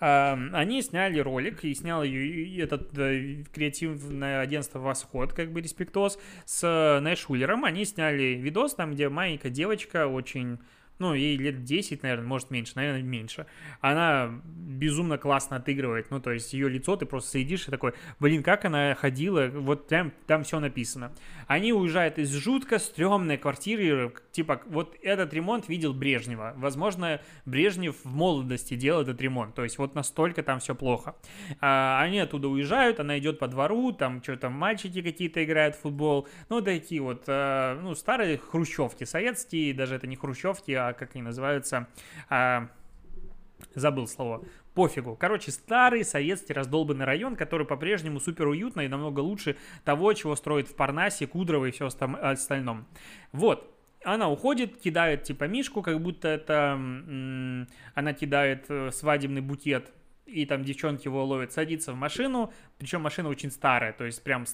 А, 0.00 0.36
они 0.52 0.82
сняли 0.82 1.20
ролик, 1.20 1.64
и 1.64 1.74
снял 1.74 2.02
этот 2.02 2.98
э, 2.98 3.44
креативное 3.52 4.40
агентство 4.40 4.80
«Восход», 4.80 5.32
как 5.32 5.52
бы 5.52 5.60
респектоз, 5.60 6.18
с 6.46 6.98
Нэшулером. 7.00 7.64
Они 7.64 7.84
сняли 7.84 8.34
видос, 8.34 8.74
там, 8.74 8.92
где 8.92 9.08
маленькая 9.08 9.50
девочка 9.50 10.06
очень 10.08 10.58
ну, 10.98 11.14
ей 11.14 11.36
лет 11.36 11.64
10, 11.64 12.02
наверное, 12.02 12.26
может 12.26 12.50
меньше, 12.50 12.72
наверное, 12.76 13.02
меньше. 13.02 13.46
Она 13.80 14.40
безумно 14.44 15.18
классно 15.18 15.56
отыгрывает, 15.56 16.10
ну, 16.10 16.20
то 16.20 16.30
есть 16.32 16.52
ее 16.52 16.68
лицо 16.68 16.96
ты 16.96 17.06
просто 17.06 17.38
сидишь 17.38 17.68
и 17.68 17.70
такой, 17.70 17.94
блин, 18.20 18.42
как 18.42 18.64
она 18.64 18.94
ходила, 18.94 19.48
вот 19.48 19.88
там, 19.88 20.12
там 20.26 20.44
все 20.44 20.60
написано. 20.60 21.12
Они 21.48 21.72
уезжают 21.72 22.18
из 22.18 22.30
жутко 22.30 22.78
стрёмной 22.78 23.38
квартиры, 23.38 24.12
типа, 24.32 24.60
вот 24.66 24.94
этот 25.02 25.32
ремонт 25.32 25.66
видел 25.68 25.94
Брежнева. 25.94 26.52
Возможно, 26.56 27.22
Брежнев 27.46 27.96
в 28.04 28.14
молодости 28.14 28.74
делал 28.74 29.00
этот 29.00 29.20
ремонт, 29.22 29.54
то 29.54 29.64
есть 29.64 29.78
вот 29.78 29.94
настолько 29.94 30.42
там 30.42 30.60
все 30.60 30.74
плохо. 30.74 31.16
А, 31.60 32.02
они 32.02 32.20
оттуда 32.20 32.48
уезжают, 32.48 33.00
она 33.00 33.18
идет 33.18 33.38
по 33.38 33.48
двору, 33.48 33.92
там 33.92 34.22
что-то 34.22 34.50
мальчики 34.50 35.00
какие-то 35.00 35.42
играют 35.42 35.74
в 35.74 35.80
футбол, 35.80 36.28
ну, 36.50 36.60
такие 36.60 37.00
вот, 37.00 37.24
а, 37.28 37.80
ну, 37.80 37.94
старые 37.94 38.36
хрущевки, 38.36 39.04
советские, 39.04 39.72
даже 39.72 39.94
это 39.94 40.06
не 40.06 40.16
хрущевки, 40.16 40.72
а 40.72 40.92
как 40.92 41.14
они 41.14 41.22
называются, 41.22 41.88
а, 42.28 42.68
забыл 43.74 44.06
слово, 44.06 44.44
пофигу. 44.78 45.16
Короче, 45.16 45.50
старый 45.50 46.04
советский 46.04 46.52
раздолбанный 46.52 47.04
район, 47.04 47.34
который 47.34 47.66
по-прежнему 47.66 48.20
супер 48.20 48.46
уютный 48.46 48.84
и 48.84 48.88
намного 48.88 49.18
лучше 49.18 49.56
того, 49.84 50.12
чего 50.12 50.36
строит 50.36 50.68
в 50.68 50.76
Парнасе, 50.76 51.26
Кудрово 51.26 51.66
и 51.66 51.70
все 51.72 51.88
остальном. 51.88 52.86
Вот, 53.32 53.74
она 54.04 54.30
уходит, 54.30 54.80
кидает 54.80 55.24
типа 55.24 55.48
Мишку, 55.48 55.82
как 55.82 56.00
будто 56.00 56.28
это 56.28 56.74
она 56.74 58.12
кидает 58.12 58.66
э, 58.68 58.92
свадебный 58.92 59.40
букет, 59.40 59.92
и 60.26 60.46
там 60.46 60.62
девчонки 60.62 61.08
его 61.08 61.24
ловят, 61.24 61.50
садится 61.50 61.92
в 61.92 61.96
машину, 61.96 62.52
причем 62.78 63.00
машина 63.00 63.30
очень 63.30 63.50
старая, 63.50 63.92
то 63.92 64.04
есть 64.04 64.22
прям, 64.22 64.44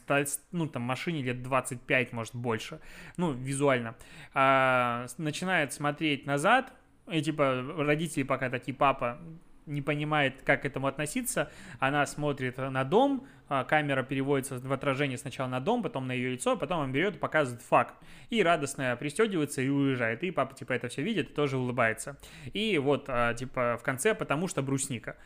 ну, 0.53 0.67
там 0.69 0.81
машине 0.85 1.23
лет 1.23 1.43
25, 1.43 2.13
может, 2.15 2.35
больше, 2.35 2.81
ну, 3.19 3.33
визуально, 3.33 3.95
а, 4.33 5.05
начинает 5.19 5.75
смотреть 5.75 6.25
назад, 6.25 6.73
и 7.13 7.21
типа 7.21 7.63
родители 7.77 8.23
пока 8.23 8.49
такие, 8.49 8.75
папа, 8.75 9.21
не 9.67 9.83
понимает, 9.83 10.43
как 10.43 10.63
к 10.63 10.65
этому 10.65 10.87
относиться. 10.87 11.51
Она 11.79 12.05
смотрит 12.07 12.59
на 12.59 12.85
дом, 12.85 13.27
а, 13.49 13.65
камера 13.65 14.03
переводится 14.03 14.59
в 14.59 14.73
отражение 14.73 15.19
сначала 15.19 15.49
на 15.49 15.61
дом, 15.61 15.83
потом 15.83 16.07
на 16.07 16.13
ее 16.13 16.33
лицо, 16.33 16.57
потом 16.57 16.81
он 16.81 16.93
берет 16.93 17.17
и 17.17 17.19
показывает 17.19 17.63
факт. 17.63 17.95
И 18.31 18.43
радостно 18.43 18.97
пристегивается 18.97 19.63
и 19.63 19.69
уезжает. 19.69 20.23
И 20.23 20.31
папа, 20.31 20.55
типа, 20.55 20.73
это 20.73 20.89
все 20.89 21.03
видит 21.03 21.31
и 21.31 21.35
тоже 21.35 21.57
улыбается. 21.57 22.19
И 22.53 22.79
вот, 22.79 23.07
а, 23.09 23.35
типа, 23.35 23.77
в 23.81 23.83
конце, 23.83 24.15
потому 24.15 24.49
что 24.49 24.63
брусника. 24.63 25.17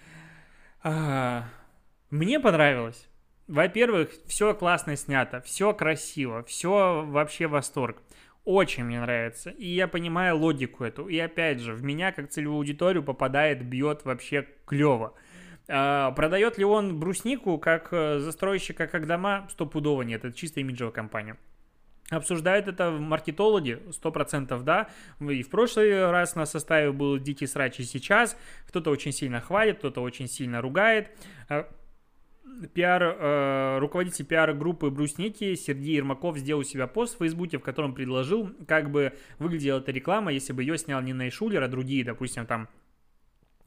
А, 0.83 1.45
мне 2.11 2.41
понравилось. 2.41 3.09
Во-первых, 3.47 4.11
все 4.27 4.55
классно 4.55 4.95
снято, 4.97 5.41
все 5.41 5.73
красиво, 5.73 6.43
все 6.45 7.03
вообще 7.07 7.47
восторг. 7.47 8.03
Очень 8.45 8.85
мне 8.85 9.01
нравится. 9.01 9.51
И 9.51 9.67
я 9.67 9.89
понимаю 9.89 10.39
логику 10.39 10.85
эту. 10.85 11.09
И 11.09 11.19
опять 11.19 11.61
же, 11.61 11.75
в 11.75 11.83
меня 11.83 12.13
как 12.13 12.31
целевую 12.31 12.59
аудиторию 12.59 13.03
попадает, 13.03 13.65
бьет 13.65 14.05
вообще 14.05 14.47
клево. 14.65 15.15
А, 15.69 16.13
продает 16.13 16.57
ли 16.57 16.65
он 16.65 16.99
бруснику 16.99 17.59
как 17.59 17.89
э, 17.93 18.19
застройщика, 18.21 18.87
как 18.87 19.07
дома? 19.07 19.47
Стопудово 19.51 20.03
нет. 20.03 20.25
Это 20.25 20.35
чисто 20.35 20.61
имиджевая 20.61 20.93
компания. 20.93 21.37
Обсуждают 22.11 22.69
это 22.69 22.91
в 22.91 23.01
маркетологе, 23.01 23.83
процентов 24.03 24.65
да. 24.65 24.89
И 25.21 25.43
в 25.43 25.51
прошлый 25.51 26.11
раз 26.11 26.35
на 26.37 26.47
составе 26.47 26.91
был 26.91 27.19
дикий 27.19 27.47
срач, 27.47 27.81
и 27.81 27.85
сейчас. 27.85 28.35
Кто-то 28.67 28.91
очень 28.91 29.13
сильно 29.13 29.43
хвалит, 29.43 29.79
кто-то 29.79 30.01
очень 30.01 30.27
сильно 30.27 30.63
ругает. 30.63 31.11
Пиар, 32.75 33.03
э, 33.03 33.79
руководитель 33.79 34.25
пиар-группы 34.25 34.91
Брусники 34.91 35.55
Сергей 35.55 35.97
Ермаков 35.97 36.39
сделал 36.39 36.61
у 36.61 36.65
себя 36.65 36.87
пост 36.87 37.15
в 37.15 37.19
Фейсбуке, 37.19 37.59
в 37.59 37.63
котором 37.63 37.95
предложил, 37.95 38.51
как 38.67 38.91
бы 38.91 39.13
выглядела 39.39 39.79
эта 39.79 39.93
реклама, 39.93 40.33
если 40.33 40.53
бы 40.53 40.63
ее 40.63 40.77
снял 40.79 41.01
не 41.01 41.13
Найшулер, 41.13 41.63
а 41.63 41.69
другие, 41.69 42.05
допустим, 42.05 42.47
там 42.47 42.69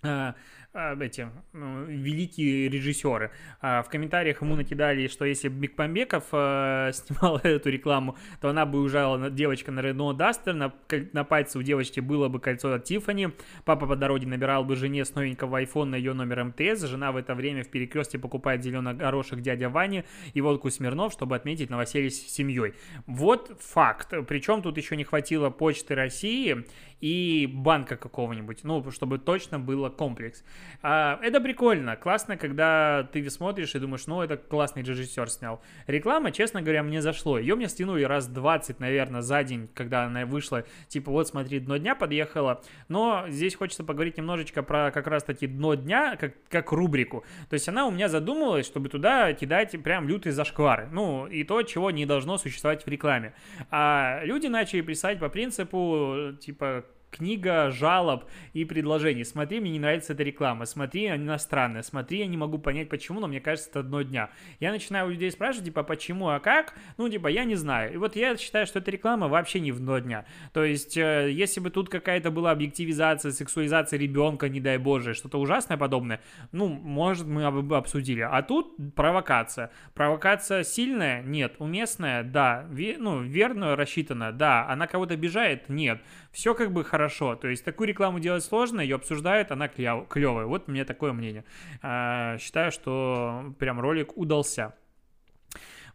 э, 0.03 0.33
эти 0.73 1.27
ну, 1.53 1.83
великие 1.83 2.69
режиссеры. 2.69 3.31
А, 3.59 3.83
в 3.83 3.89
комментариях 3.89 4.41
ему 4.41 4.55
накидали, 4.55 5.07
что 5.07 5.25
если 5.25 5.49
бы 5.49 5.55
Бекпамбеков 5.59 6.25
э, 6.31 6.91
снимал 6.93 7.37
эту 7.43 7.69
рекламу, 7.69 8.17
то 8.39 8.49
она 8.49 8.65
бы 8.65 8.79
уезжала 8.79 9.29
девочка 9.29 9.71
на 9.71 9.81
Рено 9.81 10.13
Дастер, 10.13 10.53
на, 10.53 10.73
на 11.13 11.23
пальце 11.23 11.59
у 11.59 11.61
девочки 11.61 11.99
было 11.99 12.29
бы 12.29 12.39
кольцо 12.39 12.73
от 12.73 12.85
Тифани, 12.85 13.31
папа 13.65 13.85
по 13.85 13.95
дороге 13.95 14.27
набирал 14.27 14.63
бы 14.63 14.75
жене 14.75 15.03
с 15.03 15.13
новенького 15.15 15.85
на 15.85 15.95
ее 15.95 16.13
номер 16.13 16.45
МТС, 16.45 16.85
жена 16.85 17.11
в 17.11 17.17
это 17.17 17.35
время 17.35 17.63
в 17.63 17.69
перекрестке 17.69 18.17
покупает 18.17 18.63
зеленый 18.63 18.93
горошек 18.93 19.41
дядя 19.41 19.69
Вани 19.69 20.05
и 20.33 20.41
водку 20.41 20.69
Смирнов, 20.69 21.11
чтобы 21.11 21.35
отметить 21.35 21.69
новоселье 21.69 22.09
с 22.09 22.15
семьей. 22.15 22.73
Вот 23.05 23.57
факт. 23.59 24.13
Причем 24.27 24.61
тут 24.61 24.77
еще 24.77 24.95
не 24.95 25.03
хватило 25.03 25.49
Почты 25.49 25.95
России 25.95 26.65
и 27.01 27.49
банка 27.51 27.97
какого-нибудь, 27.97 28.63
ну, 28.63 28.89
чтобы 28.91 29.17
точно 29.17 29.59
было 29.59 29.89
комплекс. 29.89 30.43
А, 30.81 31.19
это 31.21 31.39
прикольно, 31.41 31.95
классно, 31.95 32.37
когда 32.37 33.07
ты 33.11 33.29
смотришь 33.29 33.75
и 33.75 33.79
думаешь, 33.79 34.07
ну, 34.07 34.21
это 34.21 34.37
классный 34.37 34.83
режиссер 34.83 35.29
снял. 35.29 35.61
Реклама, 35.87 36.31
честно 36.31 36.61
говоря, 36.61 36.83
мне 36.83 37.01
зашло. 37.01 37.37
Ее 37.37 37.55
мне 37.55 37.67
стянули 37.67 38.03
раз 38.03 38.27
20, 38.27 38.79
наверное, 38.79 39.21
за 39.21 39.43
день, 39.43 39.69
когда 39.73 40.03
она 40.03 40.25
вышла. 40.25 40.65
Типа, 40.87 41.11
вот, 41.11 41.27
смотри, 41.27 41.59
дно 41.59 41.77
дня 41.77 41.95
подъехала. 41.95 42.61
Но 42.87 43.25
здесь 43.29 43.55
хочется 43.55 43.83
поговорить 43.83 44.17
немножечко 44.17 44.63
про 44.63 44.91
как 44.91 45.07
раз-таки 45.07 45.47
дно 45.47 45.75
дня, 45.75 46.15
как, 46.15 46.33
как 46.49 46.71
рубрику. 46.71 47.23
То 47.49 47.53
есть 47.53 47.67
она 47.69 47.85
у 47.85 47.91
меня 47.91 48.09
задумалась, 48.09 48.65
чтобы 48.65 48.89
туда 48.89 49.33
кидать 49.33 49.75
прям 49.83 50.07
лютые 50.07 50.33
зашквары. 50.33 50.87
Ну, 50.91 51.27
и 51.27 51.43
то, 51.43 51.61
чего 51.63 51.91
не 51.91 52.05
должно 52.05 52.37
существовать 52.37 52.85
в 52.85 52.87
рекламе. 52.87 53.33
А 53.69 54.21
люди 54.23 54.47
начали 54.47 54.81
писать 54.81 55.19
по 55.19 55.29
принципу, 55.29 56.33
типа, 56.39 56.85
книга 57.11 57.69
жалоб 57.69 58.25
и 58.53 58.65
предложений. 58.65 59.25
Смотри, 59.25 59.59
мне 59.59 59.71
не 59.71 59.79
нравится 59.79 60.13
эта 60.13 60.23
реклама, 60.23 60.65
смотри, 60.65 61.07
она 61.07 61.23
иностранная, 61.23 61.83
смотри, 61.83 62.19
я 62.19 62.27
не 62.27 62.37
могу 62.37 62.57
понять, 62.57 62.89
почему, 62.89 63.19
но 63.19 63.27
мне 63.27 63.39
кажется, 63.39 63.69
это 63.69 63.79
одно 63.81 64.01
дня. 64.01 64.29
Я 64.59 64.71
начинаю 64.71 65.07
у 65.07 65.09
людей 65.11 65.31
спрашивать, 65.31 65.65
типа, 65.65 65.83
почему, 65.83 66.29
а 66.29 66.39
как? 66.39 66.73
Ну, 66.97 67.09
типа, 67.09 67.27
я 67.27 67.43
не 67.43 67.55
знаю. 67.55 67.93
И 67.93 67.97
вот 67.97 68.15
я 68.15 68.35
считаю, 68.37 68.65
что 68.65 68.79
эта 68.79 68.89
реклама 68.89 69.27
вообще 69.27 69.59
не 69.59 69.71
в 69.71 69.81
одно 69.81 69.99
дня. 69.99 70.25
То 70.53 70.63
есть, 70.63 70.95
э, 70.97 71.29
если 71.31 71.59
бы 71.59 71.69
тут 71.69 71.89
какая-то 71.89 72.31
была 72.31 72.51
объективизация, 72.51 73.31
сексуализация 73.31 73.99
ребенка, 73.99 74.47
не 74.47 74.59
дай 74.59 74.77
боже, 74.77 75.13
что-то 75.13 75.39
ужасное 75.39 75.77
подобное, 75.77 76.21
ну, 76.51 76.67
может, 76.67 77.27
мы 77.27 77.49
бы 77.61 77.77
обсудили. 77.77 78.21
А 78.21 78.41
тут 78.41 78.95
провокация. 78.95 79.71
Провокация 79.93 80.63
сильная? 80.63 81.21
Нет. 81.23 81.55
Уместная? 81.59 82.23
Да. 82.23 82.65
Ве- 82.69 82.97
ну, 82.97 83.21
верно 83.21 83.75
рассчитана? 83.75 84.31
Да. 84.31 84.67
Она 84.69 84.87
кого-то 84.87 85.15
обижает? 85.15 85.69
Нет. 85.69 86.01
Все 86.31 86.55
как 86.55 86.71
бы 86.71 86.83
хорошо. 86.83 87.35
То 87.35 87.47
есть 87.47 87.63
такую 87.65 87.87
рекламу 87.87 88.19
делать 88.19 88.43
сложно, 88.43 88.81
ее 88.81 88.95
обсуждают, 88.95 89.51
она 89.51 89.67
клевая. 89.67 90.45
Вот 90.45 90.67
меня 90.67 90.85
такое 90.85 91.11
мнение. 91.11 91.43
А, 91.81 92.37
считаю, 92.37 92.71
что 92.71 93.53
прям 93.59 93.79
ролик 93.79 94.17
удался. 94.17 94.73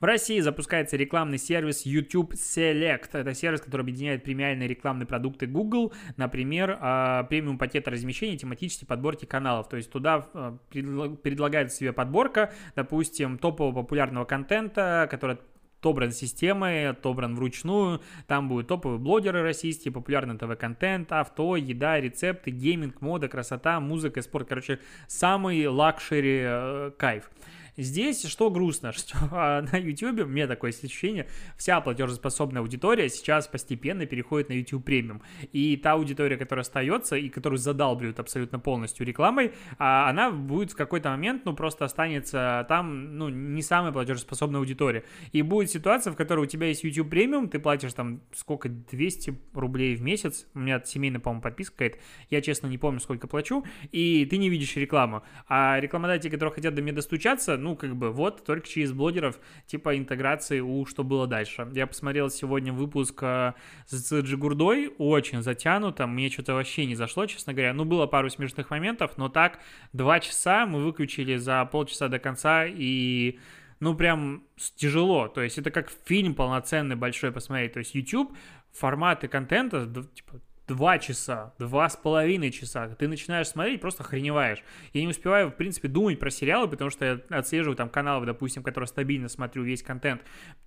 В 0.01 0.05
России 0.05 0.41
запускается 0.41 0.99
рекламный 0.99 1.39
сервис 1.39 1.87
YouTube 1.87 2.35
Select. 2.35 3.09
Это 3.13 3.33
сервис, 3.35 3.63
который 3.63 3.81
объединяет 3.81 4.25
премиальные 4.25 4.69
рекламные 4.69 5.07
продукты 5.07 5.47
Google, 5.47 5.95
например, 6.19 6.77
а, 6.81 7.25
премиум 7.25 7.57
пакеты 7.57 7.91
размещения, 7.91 8.37
тематические 8.37 8.87
подборки 8.87 9.25
каналов. 9.25 9.71
То 9.71 9.77
есть 9.79 9.91
туда 9.91 10.29
а, 10.35 10.59
предлагается 10.71 11.79
себе 11.79 11.95
подборка, 11.95 12.53
допустим, 12.75 13.39
топового 13.39 13.83
популярного 13.83 14.27
контента, 14.27 15.09
который 15.11 15.39
отобран 15.87 16.11
системой, 16.11 16.89
отобран 16.89 17.37
вручную. 17.37 18.01
Там 18.27 18.49
будут 18.49 18.67
топовые 18.67 18.99
блогеры 18.99 19.43
российские, 19.43 19.93
популярный 19.93 20.37
ТВ-контент, 20.37 21.13
авто, 21.13 21.57
еда, 21.57 22.01
рецепты, 22.01 22.51
гейминг, 22.51 23.01
мода, 23.01 23.29
красота, 23.29 23.79
музыка, 23.79 24.21
спорт. 24.21 24.49
Короче, 24.49 24.81
самый 25.07 25.65
luxury 25.69 26.41
э, 26.43 26.91
кайф. 26.99 27.31
Здесь 27.77 28.25
что 28.27 28.51
грустно, 28.51 28.93
что 28.97 29.17
а, 29.31 29.63
на 29.63 29.77
YouTube, 29.77 30.21
у 30.21 30.29
меня 30.29 30.47
такое 30.47 30.71
ощущение, 30.71 31.29
вся 31.57 31.81
платежеспособная 31.81 32.63
аудитория 32.63 33.09
сейчас 33.09 33.47
постепенно 33.47 34.07
переходит 34.07 34.49
на 34.49 34.55
YouTube 34.55 34.85
Premium. 34.85 35.23
И 35.53 35.77
та 35.77 35.93
аудитория, 35.93 36.37
которая 36.37 36.63
остается 36.63 37.17
и 37.17 37.29
которую 37.29 37.59
задалбливают 37.59 38.19
абсолютно 38.19 38.59
полностью 38.59 39.07
рекламой, 39.07 39.53
а, 39.79 40.09
она 40.09 40.31
будет 40.31 40.73
в 40.73 40.77
какой-то 40.77 41.11
момент, 41.11 41.45
ну, 41.45 41.55
просто 41.55 41.85
останется 41.85 42.65
там, 42.69 43.19
ну, 43.19 43.29
не 43.29 43.63
самая 43.63 43.93
платежеспособная 43.93 44.61
аудитория. 44.61 45.05
И 45.33 45.43
будет 45.43 45.71
ситуация, 45.71 46.13
в 46.13 46.17
которой 46.17 46.41
у 46.41 46.47
тебя 46.47 46.69
есть 46.69 46.85
YouTube 46.85 47.11
Premium, 47.11 47.49
ты 47.49 47.59
платишь 47.59 47.93
там 47.93 48.21
сколько, 48.35 48.69
200 48.69 49.37
рублей 49.55 49.97
в 49.97 50.03
месяц, 50.03 50.47
у 50.55 50.61
меня 50.61 50.81
семейная, 50.85 51.21
по-моему, 51.21 51.43
подписка 51.43 51.77
какая-то, 51.77 51.99
я, 52.31 52.41
честно, 52.41 52.69
не 52.69 52.79
помню, 52.79 53.01
сколько 53.01 53.27
плачу, 53.27 53.65
и 53.93 54.25
ты 54.25 54.39
не 54.39 54.49
видишь 54.49 54.77
рекламу. 54.77 55.23
А 55.49 55.79
рекламодатели, 55.81 56.31
которые 56.31 56.55
хотят 56.55 56.75
до 56.75 56.83
меня 56.83 56.95
достучаться, 56.95 57.57
ну, 57.67 57.75
как 57.75 57.97
бы, 57.97 58.13
вот, 58.13 58.45
только 58.45 58.69
через 58.69 58.93
блогеров, 58.93 59.41
типа, 59.67 59.99
интеграции 59.99 60.61
у 60.61 60.87
«Что 60.87 61.03
было 61.03 61.27
дальше». 61.27 61.69
Я 61.75 61.89
посмотрел 61.89 62.31
сегодня 62.31 62.73
выпуск 62.73 63.19
э, 63.23 63.55
с 63.87 64.21
Джигурдой, 64.21 64.95
очень 64.99 65.43
затянуто, 65.43 66.07
мне 66.07 66.31
что-то 66.31 66.55
вообще 66.55 66.87
не 66.87 66.95
зашло, 66.95 67.27
честно 67.27 67.53
говоря. 67.53 67.75
Ну, 67.75 67.85
было 67.85 68.07
пару 68.07 68.31
смешных 68.31 68.71
моментов, 68.71 69.19
но 69.19 69.29
так, 69.29 69.59
два 69.93 70.21
часа 70.21 70.65
мы 70.65 70.85
выключили 70.85 71.37
за 71.39 71.65
полчаса 71.65 72.07
до 72.07 72.21
конца, 72.21 72.67
и 72.67 73.41
ну, 73.81 73.97
прям 73.97 74.45
тяжело. 74.77 75.27
То 75.27 75.43
есть 75.43 75.59
это 75.59 75.73
как 75.73 75.91
фильм 76.05 76.37
полноценный, 76.37 76.95
большой 76.95 77.33
посмотреть. 77.33 77.73
То 77.73 77.81
есть 77.81 77.97
YouTube, 77.97 78.33
форматы 78.71 79.27
контента, 79.27 79.87
типа, 80.15 80.41
два 80.67 80.99
часа, 80.99 81.55
два 81.59 81.89
с 81.89 81.97
половиной 81.97 82.51
часа. 82.51 82.89
Ты 82.89 83.09
начинаешь 83.09 83.49
смотреть, 83.49 83.81
просто 83.81 84.03
охреневаешь. 84.03 84.63
Я 84.93 85.03
не 85.03 85.09
успеваю, 85.09 85.51
в 85.51 85.55
принципе, 85.55 85.89
думать 85.89 86.19
про 86.19 86.31
сериалы, 86.31 86.69
потому 86.69 86.91
что 86.91 87.05
я 87.05 87.21
отслеживаю 87.39 87.77
там 87.77 87.89
каналов, 87.89 88.27
допустим, 88.27 88.63
которые 88.63 88.89
стабильно 88.89 89.29
смотрю 89.29 89.63
весь 89.63 89.83
контент. 89.83 90.23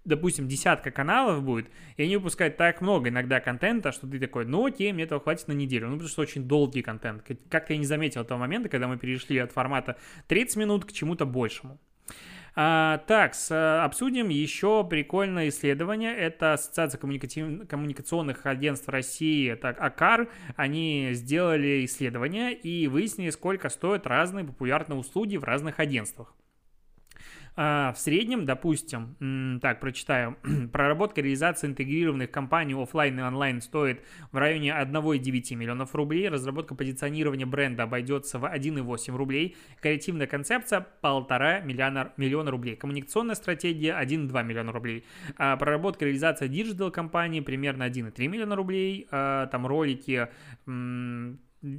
Допустим, 0.05 0.47
десятка 0.47 0.91
каналов 0.91 1.43
будет, 1.43 1.67
и 1.97 2.03
они 2.03 2.17
выпускают 2.17 2.57
так 2.57 2.81
много 2.81 3.09
иногда 3.09 3.39
контента, 3.39 3.91
что 3.91 4.07
ты 4.07 4.19
такой, 4.19 4.45
ну 4.45 4.65
окей, 4.65 4.91
мне 4.93 5.03
этого 5.03 5.21
хватит 5.21 5.47
на 5.47 5.53
неделю. 5.53 5.87
Ну, 5.87 5.93
потому 5.93 6.09
что 6.09 6.21
очень 6.21 6.47
долгий 6.47 6.81
контент. 6.81 7.23
Как-то 7.49 7.73
я 7.73 7.79
не 7.79 7.85
заметил 7.85 8.23
того 8.23 8.39
момента, 8.39 8.69
когда 8.69 8.87
мы 8.87 8.97
перешли 8.97 9.37
от 9.37 9.51
формата 9.51 9.97
30 10.27 10.57
минут 10.57 10.85
к 10.85 10.91
чему-то 10.91 11.25
большему. 11.25 11.79
А, 12.61 12.97
так, 13.07 13.35
с, 13.35 13.85
обсудим 13.85 14.27
еще 14.27 14.83
прикольное 14.83 15.47
исследование. 15.47 16.13
Это 16.13 16.51
Ассоциация 16.51 16.99
коммуникационных 16.99 18.45
агентств 18.45 18.89
России, 18.89 19.53
так, 19.53 19.79
АКАР. 19.79 20.27
Они 20.57 21.11
сделали 21.13 21.85
исследование 21.85 22.53
и 22.53 22.87
выяснили, 22.87 23.29
сколько 23.29 23.69
стоят 23.69 24.05
разные 24.05 24.43
популярные 24.43 24.99
услуги 24.99 25.37
в 25.37 25.45
разных 25.45 25.79
агентствах. 25.79 26.35
А, 27.61 27.91
в 27.91 27.99
среднем, 27.99 28.45
допустим, 28.45 29.59
так, 29.61 29.81
прочитаю, 29.81 30.37
проработка 30.71 31.19
реализации 31.19 31.67
интегрированных 31.67 32.31
кампаний 32.31 32.73
офлайн 32.73 33.19
и 33.19 33.21
онлайн 33.21 33.59
стоит 33.59 34.01
в 34.31 34.37
районе 34.37 34.69
1,9 34.69 35.55
миллионов 35.55 35.93
рублей, 35.93 36.29
разработка 36.29 36.73
позиционирования 36.73 37.45
бренда 37.45 37.83
обойдется 37.83 38.39
в 38.39 38.45
1,8 38.45 39.13
рублей, 39.13 39.57
креативная 39.81 40.25
концепция– 40.25 40.87
полтора 41.01 41.59
миллиона, 41.59 42.13
миллиона 42.15 42.49
рублей, 42.49 42.77
коммуникационная 42.77 43.35
стратегия– 43.35 44.01
1,2 44.01 44.41
миллиона 44.41 44.71
рублей, 44.71 45.03
а 45.35 45.57
проработка 45.57 46.05
реализация 46.05 46.47
digital 46.47 46.91
кампании 46.91 47.41
примерно 47.41 47.83
1,3 47.83 48.25
миллиона 48.29 48.55
рублей, 48.55 49.05
а, 49.11 49.47
там 49.47 49.67
ролики 49.67 50.29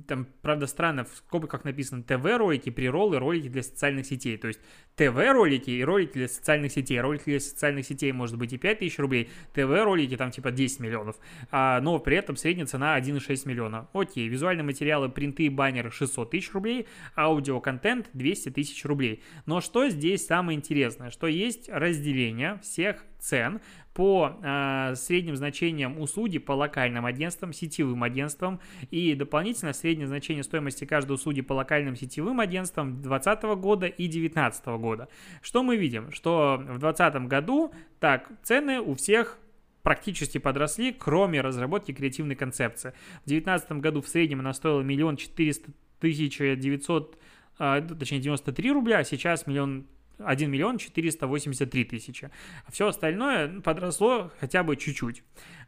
там, 0.07 0.27
правда, 0.43 0.66
странно, 0.66 1.05
в 1.05 1.14
скобках 1.16 1.64
написано 1.64 2.03
ТВ-ролики, 2.03 2.71
приролы, 2.71 3.19
ролики 3.19 3.49
для 3.49 3.62
социальных 3.62 4.05
сетей. 4.07 4.37
То 4.37 4.49
есть 4.49 4.61
ТВ-ролики 4.97 5.71
и 5.71 5.83
ролики 5.83 6.12
для 6.12 6.29
социальных 6.29 6.73
сетей. 6.73 7.01
Ролики 7.01 7.25
для 7.25 7.40
социальных 7.40 7.87
сетей 7.87 8.12
может 8.12 8.37
быть 8.37 8.53
и 8.53 8.59
5000 8.59 8.99
рублей, 8.99 9.31
ТВ-ролики 9.55 10.16
там 10.19 10.31
типа 10.31 10.51
10 10.51 10.81
миллионов. 10.81 11.16
А, 11.51 11.81
но 11.81 11.99
при 11.99 12.19
этом 12.19 12.37
средняя 12.37 12.66
цена 12.66 12.99
1,6 12.99 13.49
миллиона. 13.49 13.88
Окей, 13.95 14.29
визуальные 14.29 14.64
материалы, 14.64 15.09
принты 15.09 15.45
и 15.45 15.49
баннеры 15.49 15.90
600 15.90 16.31
тысяч 16.31 16.53
рублей, 16.53 16.87
аудиоконтент 17.16 18.11
200 18.12 18.51
тысяч 18.51 18.85
рублей. 18.85 19.23
Но 19.47 19.62
что 19.62 19.88
здесь 19.88 20.27
самое 20.27 20.59
интересное? 20.59 21.11
Что 21.11 21.27
есть 21.27 21.71
разделение 21.71 22.59
всех 22.62 23.03
цен 23.19 23.61
по 24.01 24.35
э, 24.43 24.95
средним 24.95 25.37
значениям 25.37 26.01
услуги 26.01 26.39
по 26.39 26.53
локальным 26.53 27.05
агентствам, 27.05 27.53
сетевым 27.53 28.03
агентствам 28.03 28.59
и 28.91 29.15
дополнительно 29.15 29.75
среднее 29.75 30.07
значение 30.07 30.43
стоимости 30.43 30.87
каждой 30.87 31.13
услуги 31.13 31.43
по 31.43 31.53
локальным 31.53 31.95
сетевым 31.95 32.41
агентствам 32.41 33.03
2020 33.03 33.43
года 33.61 33.87
и 33.89 34.05
2019 34.05 34.67
года. 34.79 35.11
Что 35.43 35.63
мы 35.63 35.77
видим? 35.77 36.11
Что 36.13 36.57
в 36.59 36.79
2020 36.79 37.29
году 37.29 37.75
так 37.99 38.31
цены 38.43 38.81
у 38.81 38.95
всех 38.95 39.37
практически 39.83 40.39
подросли, 40.39 40.93
кроме 40.93 41.43
разработки 41.43 41.93
креативной 41.93 42.37
концепции. 42.37 42.95
В 43.25 43.29
2019 43.29 43.73
году 43.83 44.01
в 44.01 44.09
среднем 44.09 44.41
она 44.41 44.55
стоила 44.55 44.81
миллион 44.81 45.19
четыреста 45.19 45.73
тысяч 45.99 46.39
девятьсот, 46.39 47.19
а, 47.59 47.83
точнее 47.83 48.21
93 48.21 48.73
рубля, 48.73 49.01
а 49.01 49.05
сейчас 49.05 49.47
миллион 49.47 49.85
1 50.25 50.51
миллион 50.51 50.79
483 50.79 51.85
тысячи. 51.85 52.31
А 52.67 52.73
все 52.73 52.89
остальное 52.89 53.61
подросло 53.61 54.31
хотя 54.41 54.63
бы 54.63 54.77
чуть-чуть. 54.77 55.23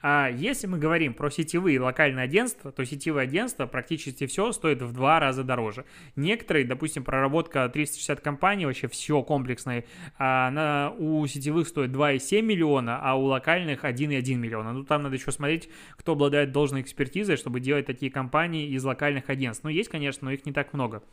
А 0.04 0.28
если 0.28 0.66
мы 0.66 0.78
говорим 0.78 1.14
про 1.14 1.30
сетевые 1.30 1.80
локальные 1.80 2.24
агентства, 2.24 2.72
то 2.72 2.84
сетевые 2.84 3.22
агентства 3.22 3.66
практически 3.66 4.26
все 4.26 4.50
стоит 4.50 4.82
в 4.82 4.92
два 4.92 5.20
раза 5.20 5.44
дороже. 5.44 5.84
Некоторые, 6.16 6.64
допустим, 6.64 7.04
проработка 7.04 7.68
360 7.68 8.20
компаний, 8.20 8.66
вообще 8.66 8.88
все 8.88 9.22
комплексное, 9.22 9.84
она 10.16 10.92
у 10.98 11.24
сетевых 11.28 11.68
стоит 11.68 11.90
2,7 11.90 12.42
миллиона, 12.42 12.98
а 13.00 13.14
у 13.14 13.26
локальных 13.26 13.84
1,1 13.84 14.34
миллиона. 14.34 14.72
Ну, 14.72 14.84
там 14.84 15.04
надо 15.04 15.14
еще 15.14 15.30
смотреть, 15.30 15.68
кто 15.96 16.12
обладает 16.12 16.50
должной 16.50 16.80
экспертизой, 16.80 17.36
чтобы 17.36 17.60
делать 17.60 17.86
такие 17.86 18.10
компании 18.10 18.68
из 18.70 18.82
локальных 18.84 19.30
агентств. 19.30 19.62
Ну, 19.62 19.70
есть, 19.70 19.88
конечно, 19.88 20.24
но 20.24 20.32
их 20.32 20.44
не 20.44 20.52
так 20.52 20.72
много. 20.72 21.04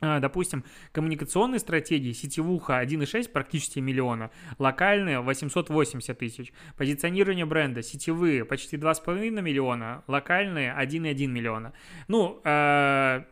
А, 0.00 0.20
допустим, 0.20 0.64
коммуникационные 0.92 1.58
стратегии, 1.58 2.12
сетевуха 2.12 2.82
1,6 2.82 3.30
практически 3.30 3.80
миллиона, 3.80 4.30
локальные 4.58 5.18
880 5.18 6.16
тысяч, 6.16 6.52
позиционирование 6.76 7.46
бренда, 7.46 7.82
сетевые 7.82 8.44
почти 8.44 8.76
2,5 8.76 9.40
миллиона, 9.40 10.04
локальные 10.06 10.72
1,1 10.78 11.26
миллиона. 11.26 11.72
Ну, 12.06 12.40
э, 12.44 13.24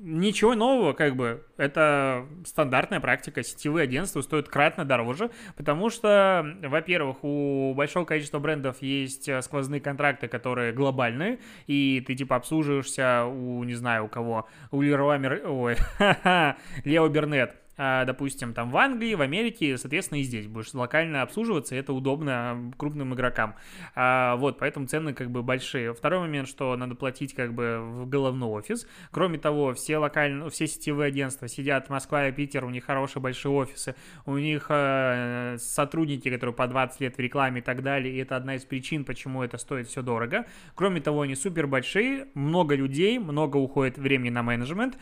ничего 0.00 0.54
нового, 0.54 0.92
как 0.92 1.16
бы, 1.16 1.44
это 1.56 2.26
стандартная 2.44 3.00
практика. 3.00 3.42
Сетевые 3.42 3.84
агентства 3.84 4.20
стоят 4.22 4.48
кратно 4.48 4.84
дороже, 4.84 5.30
потому 5.56 5.90
что, 5.90 6.56
во-первых, 6.62 7.18
у 7.22 7.74
большого 7.74 8.04
количества 8.04 8.38
брендов 8.38 8.80
есть 8.80 9.28
э, 9.28 9.42
сквозные 9.42 9.80
контракты, 9.80 10.28
которые 10.28 10.72
глобальные, 10.72 11.40
и 11.66 12.02
ты, 12.06 12.14
типа, 12.14 12.36
обслуживаешься 12.36 13.24
у, 13.24 13.64
не 13.64 13.74
знаю, 13.74 14.04
у 14.06 14.08
кого, 14.08 14.48
у 14.70 14.82
Леруа 14.82 15.18
Мер... 15.18 15.42
Ой, 15.46 15.76
Лео 16.84 17.08
Бернет, 17.08 17.56
допустим, 17.78 18.54
там 18.54 18.70
в 18.70 18.76
Англии, 18.76 19.14
в 19.14 19.20
Америке, 19.20 19.78
соответственно, 19.78 20.18
и 20.18 20.22
здесь 20.22 20.46
будешь 20.48 20.74
локально 20.74 21.22
обслуживаться, 21.22 21.76
и 21.76 21.78
это 21.78 21.92
удобно 21.92 22.72
крупным 22.76 23.14
игрокам. 23.14 23.54
А, 23.94 24.36
вот, 24.36 24.58
поэтому 24.58 24.86
цены 24.86 25.14
как 25.14 25.30
бы 25.30 25.42
большие. 25.42 25.94
Второй 25.94 26.20
момент, 26.20 26.48
что 26.48 26.76
надо 26.76 26.94
платить 26.94 27.34
как 27.34 27.54
бы 27.54 27.78
в 27.80 28.08
головной 28.08 28.48
офис. 28.48 28.86
Кроме 29.10 29.38
того, 29.38 29.74
все 29.74 29.98
локальные, 29.98 30.50
все 30.50 30.66
сетевые 30.66 31.08
агентства 31.08 31.46
сидят 31.46 31.88
Москва 31.88 32.28
и 32.28 32.32
Питер, 32.32 32.64
у 32.64 32.70
них 32.70 32.84
хорошие 32.84 33.22
большие 33.22 33.52
офисы, 33.52 33.94
у 34.26 34.36
них 34.38 34.66
э, 34.70 35.56
сотрудники, 35.58 36.30
которые 36.30 36.54
по 36.54 36.66
20 36.66 37.00
лет 37.00 37.16
в 37.16 37.20
рекламе 37.20 37.60
и 37.60 37.62
так 37.62 37.82
далее, 37.82 38.12
и 38.12 38.18
это 38.18 38.36
одна 38.36 38.56
из 38.56 38.64
причин, 38.64 39.04
почему 39.04 39.42
это 39.42 39.56
стоит 39.56 39.86
все 39.86 40.02
дорого. 40.02 40.46
Кроме 40.74 41.00
того, 41.00 41.22
они 41.22 41.34
супер 41.36 41.66
большие, 41.66 42.26
много 42.34 42.74
людей, 42.74 43.18
много 43.18 43.56
уходит 43.56 43.98
времени 43.98 44.30
на 44.30 44.42
менеджмент, 44.42 44.98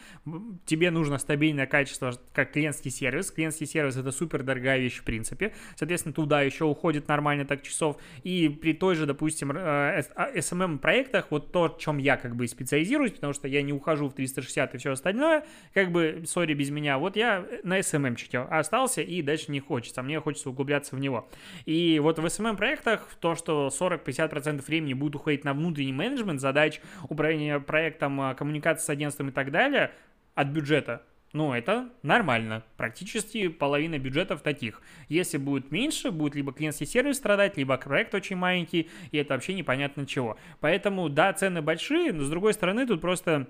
тебе 0.67 0.91
нужно 0.91 1.19
стабильное 1.19 1.67
качество 1.67 2.13
как 2.35 2.53
клиент 2.53 2.66
клиентский 2.67 2.91
сервис. 2.91 3.31
Клиентский 3.31 3.67
сервис 3.67 3.97
это 3.97 4.11
супер 4.11 4.43
дорогая 4.43 4.79
вещь 4.79 4.99
в 4.99 5.05
принципе. 5.05 5.53
Соответственно, 5.77 6.13
туда 6.13 6.43
еще 6.43 6.65
уходит 6.65 7.07
нормально 7.07 7.45
так 7.45 7.63
часов. 7.63 7.97
И 8.25 8.49
при 8.49 8.73
той 8.73 8.97
же, 8.97 9.07
допустим, 9.07 9.53
SMM 9.53 10.75
э, 10.75 10.79
проектах, 10.79 11.27
вот 11.31 11.53
то, 11.53 11.69
чем 11.79 11.99
я 11.99 12.17
как 12.17 12.35
бы 12.35 12.49
специализируюсь, 12.49 13.13
потому 13.13 13.33
что 13.33 13.47
я 13.47 13.63
не 13.63 13.73
ухожу 13.73 14.09
в 14.09 14.15
360 14.15 14.75
и 14.75 14.79
все 14.79 14.93
остальное, 14.93 15.45
как 15.73 15.93
бы, 15.93 16.25
сори, 16.27 16.55
без 16.55 16.71
меня, 16.71 16.99
вот 16.99 17.17
я 17.17 17.47
на 17.63 17.79
SMM 17.79 18.17
чуть 18.17 18.35
остался 18.35 19.03
и 19.03 19.23
дальше 19.23 19.53
не 19.53 19.61
хочется, 19.61 20.03
мне 20.03 20.21
хочется 20.21 20.51
углубляться 20.51 20.97
в 20.97 20.99
него. 20.99 21.29
И 21.67 22.01
вот 22.03 22.19
в 22.19 22.25
SMM 22.25 22.57
проектах 22.57 23.09
то, 23.21 23.37
что 23.37 23.69
40-50% 23.69 24.65
времени 24.67 24.95
будет 24.95 25.15
уходить 25.15 25.45
на 25.45 25.55
внутренний 25.55 25.93
менеджмент 25.93 26.41
задач, 26.41 26.81
управление 27.09 27.61
проектом, 27.61 28.21
э, 28.21 28.35
коммуникации 28.35 28.85
с 28.85 28.91
агентством 28.91 29.29
и 29.29 29.33
так 29.33 29.53
далее, 29.53 29.93
от 30.35 30.49
бюджета 30.49 31.03
ну, 31.37 31.53
это 31.53 31.91
нормально. 32.03 32.65
Практически 32.79 33.49
половина 33.49 33.99
бюджетов 33.99 34.41
таких. 34.41 34.81
Если 35.11 35.37
будет 35.37 35.71
меньше, 35.71 36.11
будет 36.11 36.35
либо 36.35 36.51
клиентский 36.51 36.87
сервис 36.87 37.19
страдать, 37.19 37.59
либо 37.59 37.77
проект 37.77 38.15
очень 38.15 38.37
маленький, 38.37 38.89
и 39.13 39.19
это 39.19 39.35
вообще 39.35 39.53
непонятно 39.53 40.07
чего. 40.07 40.39
Поэтому, 40.61 41.11
да, 41.11 41.35
цены 41.35 41.61
большие, 41.61 42.15
но 42.15 42.25
с 42.25 42.31
другой 42.31 42.55
стороны, 42.55 42.87
тут 42.87 43.03
просто 43.03 43.49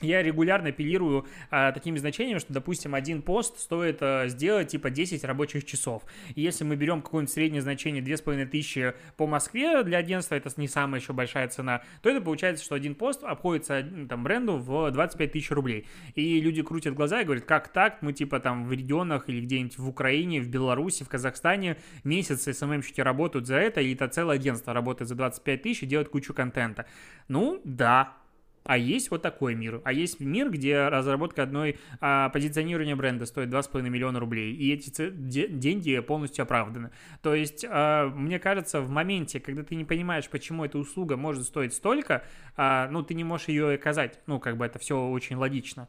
я 0.00 0.22
регулярно 0.22 0.70
апеллирую 0.70 1.26
а, 1.50 1.72
такими 1.72 1.98
значениями, 1.98 2.38
что, 2.38 2.52
допустим, 2.52 2.94
один 2.94 3.22
пост 3.22 3.58
стоит 3.58 3.98
а, 4.00 4.28
сделать 4.28 4.68
типа 4.68 4.90
10 4.90 5.24
рабочих 5.24 5.64
часов. 5.64 6.02
И 6.34 6.40
если 6.40 6.64
мы 6.64 6.76
берем 6.76 7.02
какое-нибудь 7.02 7.32
среднее 7.32 7.62
значение 7.62 8.02
2500 8.02 8.96
по 9.16 9.26
Москве 9.26 9.82
для 9.82 9.98
агентства, 9.98 10.34
это 10.34 10.50
не 10.56 10.68
самая 10.68 11.00
еще 11.00 11.12
большая 11.12 11.48
цена, 11.48 11.82
то 12.02 12.10
это 12.10 12.20
получается, 12.20 12.64
что 12.64 12.74
один 12.74 12.94
пост 12.94 13.22
обходится 13.24 13.86
там 14.08 14.24
бренду 14.24 14.56
в 14.56 14.90
25 14.90 15.32
тысяч 15.32 15.50
рублей. 15.50 15.86
И 16.14 16.40
люди 16.40 16.62
крутят 16.62 16.94
глаза 16.94 17.20
и 17.20 17.24
говорят, 17.24 17.44
как 17.44 17.68
так, 17.68 18.02
мы 18.02 18.12
типа 18.12 18.40
там 18.40 18.66
в 18.66 18.72
регионах 18.72 19.28
или 19.28 19.40
где-нибудь 19.40 19.78
в 19.78 19.88
Украине, 19.88 20.40
в 20.40 20.48
Беларуси, 20.48 21.04
в 21.04 21.08
Казахстане 21.08 21.76
месяцы 22.04 22.52
СММщики 22.52 23.00
работают 23.00 23.46
за 23.46 23.56
это, 23.56 23.80
или 23.80 23.94
это 23.94 24.08
целое 24.08 24.36
агентство 24.36 24.72
работает 24.72 25.08
за 25.08 25.14
25 25.14 25.62
тысяч 25.62 25.82
и 25.82 25.86
делает 25.86 26.08
кучу 26.08 26.34
контента. 26.34 26.86
Ну, 27.28 27.60
да, 27.64 28.16
а 28.64 28.76
есть 28.76 29.10
вот 29.10 29.22
такой 29.22 29.54
мир. 29.54 29.80
А 29.84 29.92
есть 29.92 30.20
мир, 30.20 30.50
где 30.50 30.88
разработка 30.88 31.42
одной 31.42 31.78
а, 32.00 32.28
позиционирования 32.28 32.96
бренда 32.96 33.26
стоит 33.26 33.48
2,5 33.48 33.82
миллиона 33.88 34.20
рублей, 34.20 34.54
и 34.54 34.72
эти 34.72 35.10
деньги 35.10 35.98
полностью 36.00 36.42
оправданы. 36.42 36.90
То 37.22 37.34
есть, 37.34 37.64
а, 37.68 38.08
мне 38.08 38.38
кажется, 38.38 38.80
в 38.80 38.90
моменте, 38.90 39.40
когда 39.40 39.62
ты 39.62 39.74
не 39.74 39.84
понимаешь, 39.84 40.28
почему 40.28 40.64
эта 40.64 40.78
услуга 40.78 41.16
может 41.16 41.44
стоить 41.44 41.74
столько, 41.74 42.24
а, 42.56 42.88
ну, 42.90 43.02
ты 43.02 43.14
не 43.14 43.24
можешь 43.24 43.48
ее 43.48 43.74
оказать. 43.74 44.20
Ну, 44.26 44.38
как 44.38 44.56
бы 44.56 44.66
это 44.66 44.78
все 44.78 45.08
очень 45.08 45.36
логично 45.36 45.88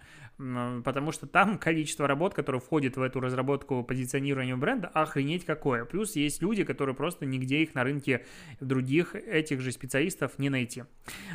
потому 0.84 1.12
что 1.12 1.28
там 1.28 1.58
количество 1.58 2.08
работ, 2.08 2.34
которые 2.34 2.62
входят 2.62 2.98
в 2.98 3.02
эту 3.02 3.20
разработку 3.20 3.84
позиционирования 3.84 4.56
бренда, 4.56 4.88
охренеть 4.88 5.46
какое. 5.46 5.86
Плюс 5.86 6.16
есть 6.16 6.42
люди, 6.42 6.64
которые 6.64 6.96
просто 6.96 7.26
нигде 7.26 7.64
их 7.64 7.76
на 7.76 7.84
рынке 7.84 8.26
других 8.60 9.16
этих 9.16 9.62
же 9.62 9.72
специалистов 9.72 10.40
не 10.40 10.50
найти. 10.50 10.84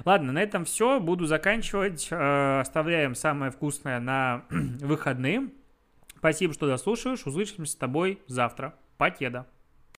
Ладно, 0.05 0.33
на 0.33 0.43
этом 0.43 0.65
все. 0.65 1.01
Буду 1.01 1.27
заканчивать. 1.27 2.09
Э, 2.11 2.61
оставляем 2.61 3.15
самое 3.15 3.51
вкусное 3.51 4.01
на 4.01 4.45
выходные. 4.51 5.51
Спасибо, 6.19 6.55
что 6.55 6.67
дослушаешь. 6.67 7.27
Услышимся 7.27 7.73
с 7.73 7.77
тобой 7.77 8.21
завтра. 8.27 8.75
Покеда. 8.97 9.47